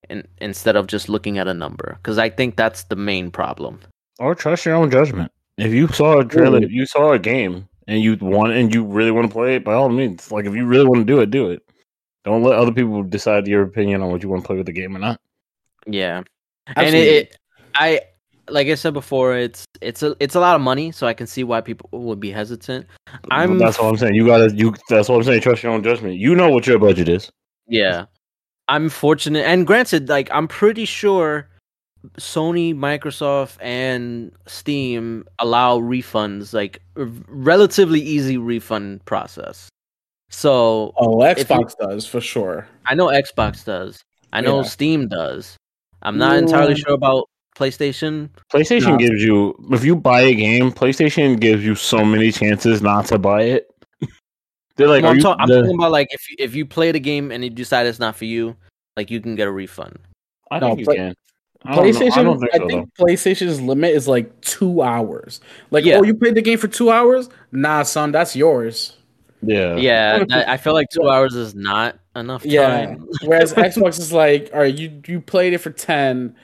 [0.09, 3.79] in, instead of just looking at a number because i think that's the main problem
[4.19, 5.31] Or trust your own judgment.
[5.57, 6.63] If you saw a trailer, Ooh.
[6.63, 9.63] if you saw a game and you want and you really want to play it,
[9.63, 11.61] by all means, like if you really want to do it, do it.
[12.23, 14.71] Don't let other people decide your opinion on what you want to play with the
[14.71, 15.19] game or not.
[15.85, 16.23] Yeah,
[16.75, 17.37] and it, it,
[17.75, 18.01] I
[18.49, 21.27] like I said before, it's it's a it's a lot of money, so I can
[21.27, 22.85] see why people would be hesitant.
[23.31, 24.15] I'm that's what I'm saying.
[24.15, 24.73] You gotta you.
[24.89, 25.41] That's what I'm saying.
[25.41, 26.15] Trust your own judgment.
[26.15, 27.31] You know what your budget is.
[27.67, 28.05] Yeah.
[28.67, 31.47] I'm fortunate and granted, like I'm pretty sure
[32.17, 39.69] Sony, Microsoft, and Steam allow refunds, like r- relatively easy refund process.
[40.29, 42.67] So oh, if you- Xbox does for sure.
[42.85, 44.01] I know Xbox does.
[44.33, 44.67] I know Yeah.
[44.67, 45.55] Steam does.
[46.01, 48.29] I'm not entirely sure about PlayStation.
[48.53, 48.97] PlayStation No.
[48.97, 53.17] gives you if you buy a game, PlayStation gives you so many chances not to
[53.17, 53.71] buy it.
[54.75, 56.65] They're like, No, I'm, you, ta- I'm the- talking about like if you, if you
[56.65, 58.55] play the game and you decide it's not for you,
[58.97, 59.97] like you can get a refund.
[60.51, 61.13] I No, think you Play- can.
[61.67, 61.85] I don't.
[61.85, 62.67] PlayStation, I don't think I so.
[62.67, 65.41] think PlayStation's limit is like two hours.
[65.71, 65.97] Like, Yeah.
[65.97, 67.27] oh, you played the game for two hours?
[67.51, 68.95] Nah, son, that's yours.
[69.41, 72.95] Yeah, Yeah, that- I feel like two hours is not enough Yeah.
[73.23, 76.35] Whereas Xbox is like, all right, you you played it for ten,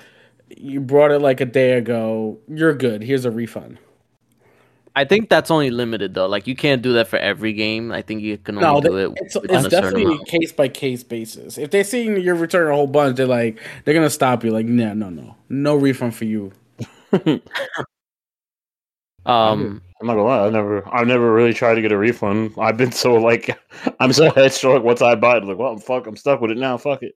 [0.57, 2.39] you brought it like a day ago.
[2.47, 3.01] You're good.
[3.03, 3.77] Here's a refund.
[4.95, 6.27] I think that's only limited though.
[6.27, 7.91] Like you can't do that for every game.
[7.91, 10.67] I think you can only No, do it it's, it's a definitely a case by
[10.67, 11.57] case basis.
[11.57, 14.51] If they see you're returning a whole bunch, they're like, they're gonna stop you.
[14.51, 16.51] Like, no, no, no, no refund for you.
[19.25, 20.47] Um, I'm not gonna lie.
[20.47, 22.53] I never, I've never really tried to get a refund.
[22.57, 23.55] I've been so like,
[23.99, 24.83] I'm so headstrong.
[24.83, 26.77] Once I buy it, like, well, fuck, I'm stuck with it now.
[26.77, 27.15] Fuck it,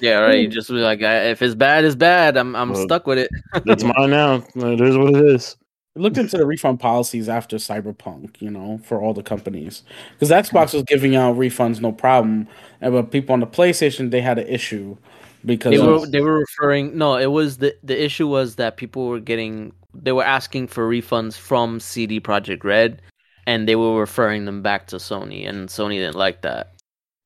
[0.00, 0.40] yeah, right.
[0.40, 2.36] You just be like, if it's bad, it's bad.
[2.36, 3.30] I'm I'm Well, stuck with it.
[3.66, 4.44] it's mine now.
[4.54, 5.56] It is what it is.
[5.96, 9.82] I looked into the refund policies after Cyberpunk, you know, for all the companies.
[10.18, 12.48] Because Xbox was giving out refunds, no problem.
[12.80, 14.96] And but people on the PlayStation, they had an issue
[15.44, 16.96] because They of- were they were referring.
[16.96, 20.88] No, it was the the issue was that people were getting they were asking for
[20.88, 23.02] refunds from CD Projekt Red,
[23.46, 26.72] and they were referring them back to Sony, and Sony didn't like that.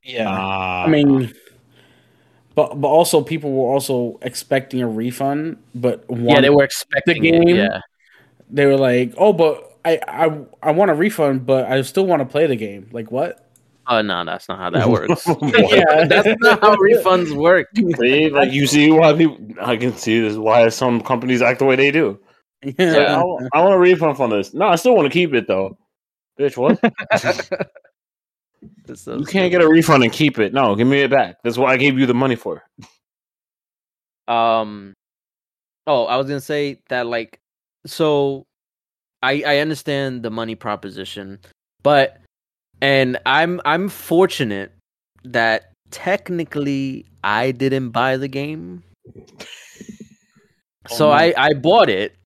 [0.03, 0.27] yeah.
[0.29, 1.33] Ah, I mean,
[2.57, 7.31] but but also people were also expecting a refund, but yeah, they were expecting it,
[7.31, 7.57] game?
[7.57, 7.81] Yeah,
[8.51, 12.21] they were like, oh, but I I I want a refund, but I still want
[12.21, 12.89] to play the game.
[12.91, 13.47] Like what?
[13.89, 15.23] oh no, that's not how that works.
[15.27, 16.05] Oh yeah.
[16.05, 17.69] that's not how refunds work.
[17.75, 19.39] See, like you see why people.
[19.61, 22.19] I can see this why some companies act the way they do.
[22.63, 24.55] It's like, I, want, I want a refund from this.
[24.55, 25.79] No, I still want to keep it though.
[26.39, 26.81] Bitch, what?
[28.95, 30.53] So you can't get a refund and keep it.
[30.53, 31.37] No, give me it back.
[31.43, 32.63] That's what I gave you the money for.
[34.29, 34.93] um
[35.87, 37.39] oh i was gonna say that like
[37.87, 38.45] so
[39.23, 41.39] i i understand the money proposition
[41.83, 42.21] but
[42.81, 44.73] and i'm i'm fortunate
[45.25, 48.83] that technically i didn't buy the game
[50.89, 52.17] so Oh, i i bought it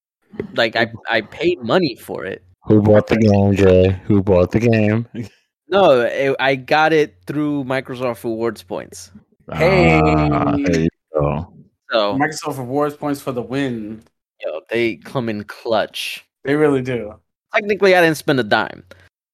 [0.55, 4.01] like i i paid money for it Who bought the game, Jay?
[4.07, 5.07] Who bought the game?
[5.71, 9.11] no it, i got it through microsoft rewards points
[9.53, 9.99] Hey.
[10.33, 11.53] Ah, there you go.
[11.91, 14.01] so Microsoft rewards points for the win.
[14.41, 17.15] yo, they come in clutch They really do.
[17.55, 18.85] technically i didn't spend a dime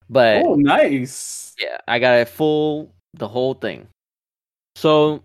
[0.09, 1.53] but Oh, nice.
[1.59, 3.89] Yeah, I got it full the whole thing.
[4.76, 5.22] So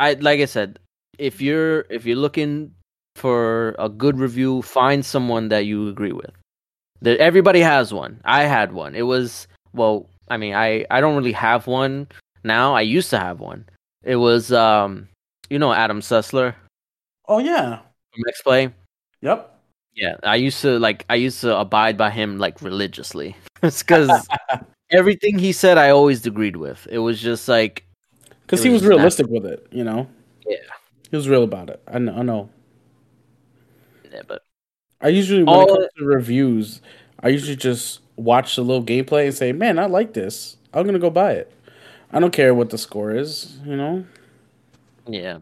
[0.00, 0.78] I like I said,
[1.18, 2.72] if you're if you're looking
[3.16, 6.30] for a good review, find someone that you agree with.
[7.02, 8.22] That everybody has one.
[8.24, 8.94] I had one.
[8.94, 12.08] It was well, I mean, I I don't really have one
[12.44, 12.74] now.
[12.74, 13.68] I used to have one.
[14.04, 15.08] It was um
[15.50, 16.54] you know Adam Sessler.
[17.28, 17.80] Oh yeah.
[18.14, 18.72] from X Play.
[19.20, 19.58] Yep.
[19.94, 23.36] Yeah, I used to like I used to abide by him like religiously.
[23.62, 24.26] it's because
[24.90, 26.86] everything he said I always agreed with.
[26.90, 27.84] It was just like
[28.46, 30.08] Because he was realistic with it, you know.
[30.46, 30.56] Yeah.
[31.10, 31.82] He was real about it.
[31.88, 32.14] I know.
[32.14, 32.50] I know.
[34.12, 34.42] yeah, but
[35.00, 36.80] I usually when All- it comes to reviews,
[37.20, 40.56] I usually just watch the little gameplay and say, "Man, I like this.
[40.74, 41.52] I'm gonna go buy it."
[42.12, 44.04] I don't care what the score is, you know.
[45.06, 45.38] yeah.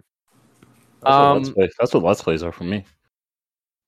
[1.03, 1.55] That's, what let's Um.
[1.79, 2.85] That's what let's plays are for me.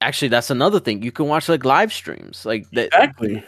[0.00, 1.02] Actually, that's another thing.
[1.02, 2.46] You can watch like live streams.
[2.46, 3.44] Like that, Exactly.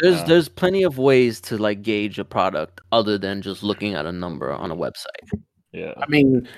[0.00, 0.24] there's Yeah.
[0.24, 4.12] there's plenty of ways to like gauge a product other than just looking at a
[4.12, 5.30] number on a website.
[5.72, 5.94] Yeah.
[5.96, 6.48] I mean,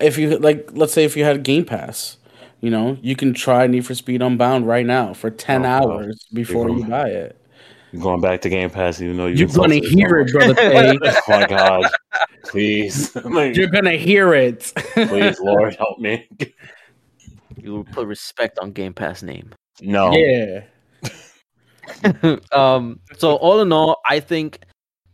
[0.00, 2.18] if you like, let's say if you had a Game Pass,
[2.60, 6.24] you know, you can try Need for Speed Unbound right now for ten Oh, hours
[6.32, 7.40] before you buy it.
[8.00, 10.54] Going back to Game Pass, even though you You're gonna hear it, brother.
[10.54, 10.98] Tay.
[11.04, 11.90] oh my god!
[12.44, 14.72] Please, Like, You're gonna hear it.
[14.92, 16.28] please, Lord, help me.
[17.56, 19.54] You will put respect on Game Pass name.
[19.80, 20.12] No.
[20.12, 20.64] yeah.
[22.52, 22.98] um.
[23.18, 24.60] So all in all, I think,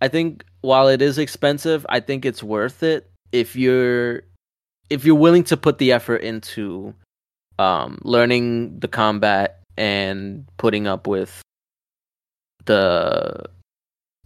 [0.01, 4.23] I think while it is expensive, I think it's worth it if you're,
[4.91, 6.95] if you're willing to put the effort into,
[7.59, 11.43] um, learning the combat and putting up with
[12.67, 13.45] the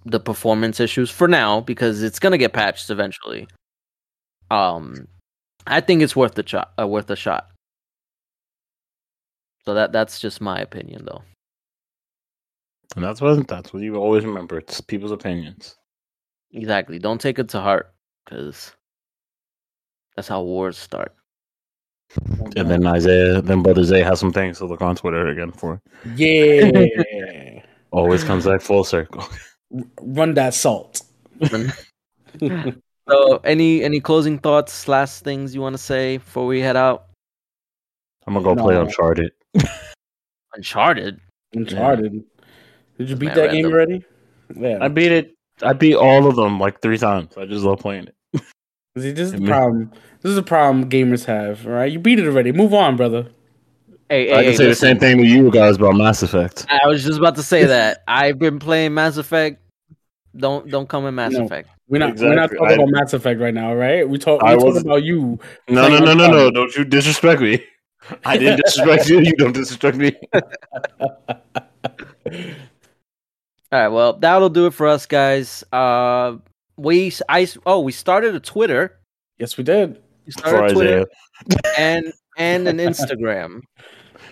[0.05, 3.49] the performance issues for now because it's gonna get patched eventually.
[4.51, 5.09] Um,
[5.66, 6.72] I think it's worth the shot.
[6.78, 7.49] Uh, worth a shot.
[9.64, 11.22] So that that's just my opinion, though.
[12.95, 14.59] And that's what that's what you always remember.
[14.59, 15.76] It's people's opinions.
[16.53, 16.99] Exactly.
[16.99, 17.93] Don't take it to heart
[18.24, 18.72] because
[20.14, 21.14] that's how wars start.
[22.57, 25.80] And then Isaiah, then brother Zay has some things to look on Twitter again for.
[26.14, 26.70] Yeah.
[27.97, 29.26] Always comes back full circle.
[30.03, 31.01] Run that salt.
[33.09, 37.07] so, any any closing thoughts, last things you want to say before we head out?
[38.26, 38.82] I'm gonna go play No.
[38.82, 39.32] Uncharted.
[40.55, 41.20] Uncharted.
[41.55, 42.22] Uncharted.
[42.99, 44.05] Did you beat Man, that game already?
[44.55, 44.78] Yeah.
[44.82, 45.34] I beat it.
[45.62, 47.34] I beat all of them like three times.
[47.38, 48.42] I just love playing it.
[48.99, 49.90] See, this is the problem.
[50.20, 51.66] This is the problem gamers have.
[51.66, 52.53] All right, you beat it already.
[52.53, 53.28] Move on, brother.
[54.09, 56.64] Hey, I hey, can hey, say the same thing to you guys about Mass Effect.
[56.70, 58.04] I was just about to say that.
[58.07, 59.61] I've been playing Mass Effect.
[60.36, 61.44] Don't don't come in Mass No.
[61.44, 61.68] Effect.
[61.88, 62.16] We're not.
[62.16, 64.09] We're not talking I- about Mass Effect right now, right?
[64.09, 64.42] We talk.
[64.42, 65.38] I We talking was- about you.
[65.68, 66.50] No, no, no, no, no!
[66.50, 67.64] Don't you disrespect me.
[68.24, 69.20] I didn't disrespect you.
[69.20, 70.12] You don't disrespect me.
[73.72, 75.64] All right, well, that'll do it for us, guys.
[75.72, 76.36] Uh,
[76.76, 79.00] we I oh we started a Twitter.
[79.38, 80.00] Yes, we did.
[80.24, 81.07] We started a Twitter
[81.78, 83.62] and and an Instagram.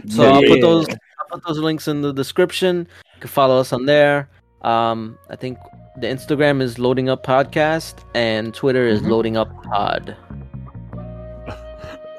[0.08, 0.30] So Yeah.
[0.30, 2.86] I'll put those I'll put those links in the description.
[3.14, 4.28] You can follow us on there.
[4.62, 5.58] Um, I think
[5.98, 9.08] the Instagram is loading up podcast and Twitter is Mhm.
[9.10, 10.16] loading up pod.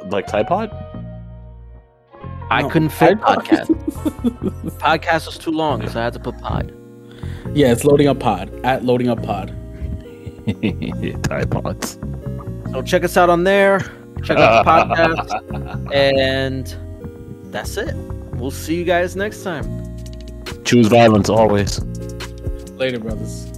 [0.10, 0.70] Like Tide Pod?
[2.52, 3.68] I No, couldn't fit podcast.
[4.78, 6.72] podcast was too long, so I had to put pod.
[7.56, 9.48] Yeah, it's loading up pod at loading up pod.
[11.24, 11.98] Tide Pods.
[12.72, 13.80] So check us out on there.
[14.24, 16.68] Check out the podcast, and
[17.52, 17.96] that's it.
[18.36, 19.66] We'll see you guys next time.
[20.64, 21.80] Choose violence always.
[22.76, 23.55] Later, brothers.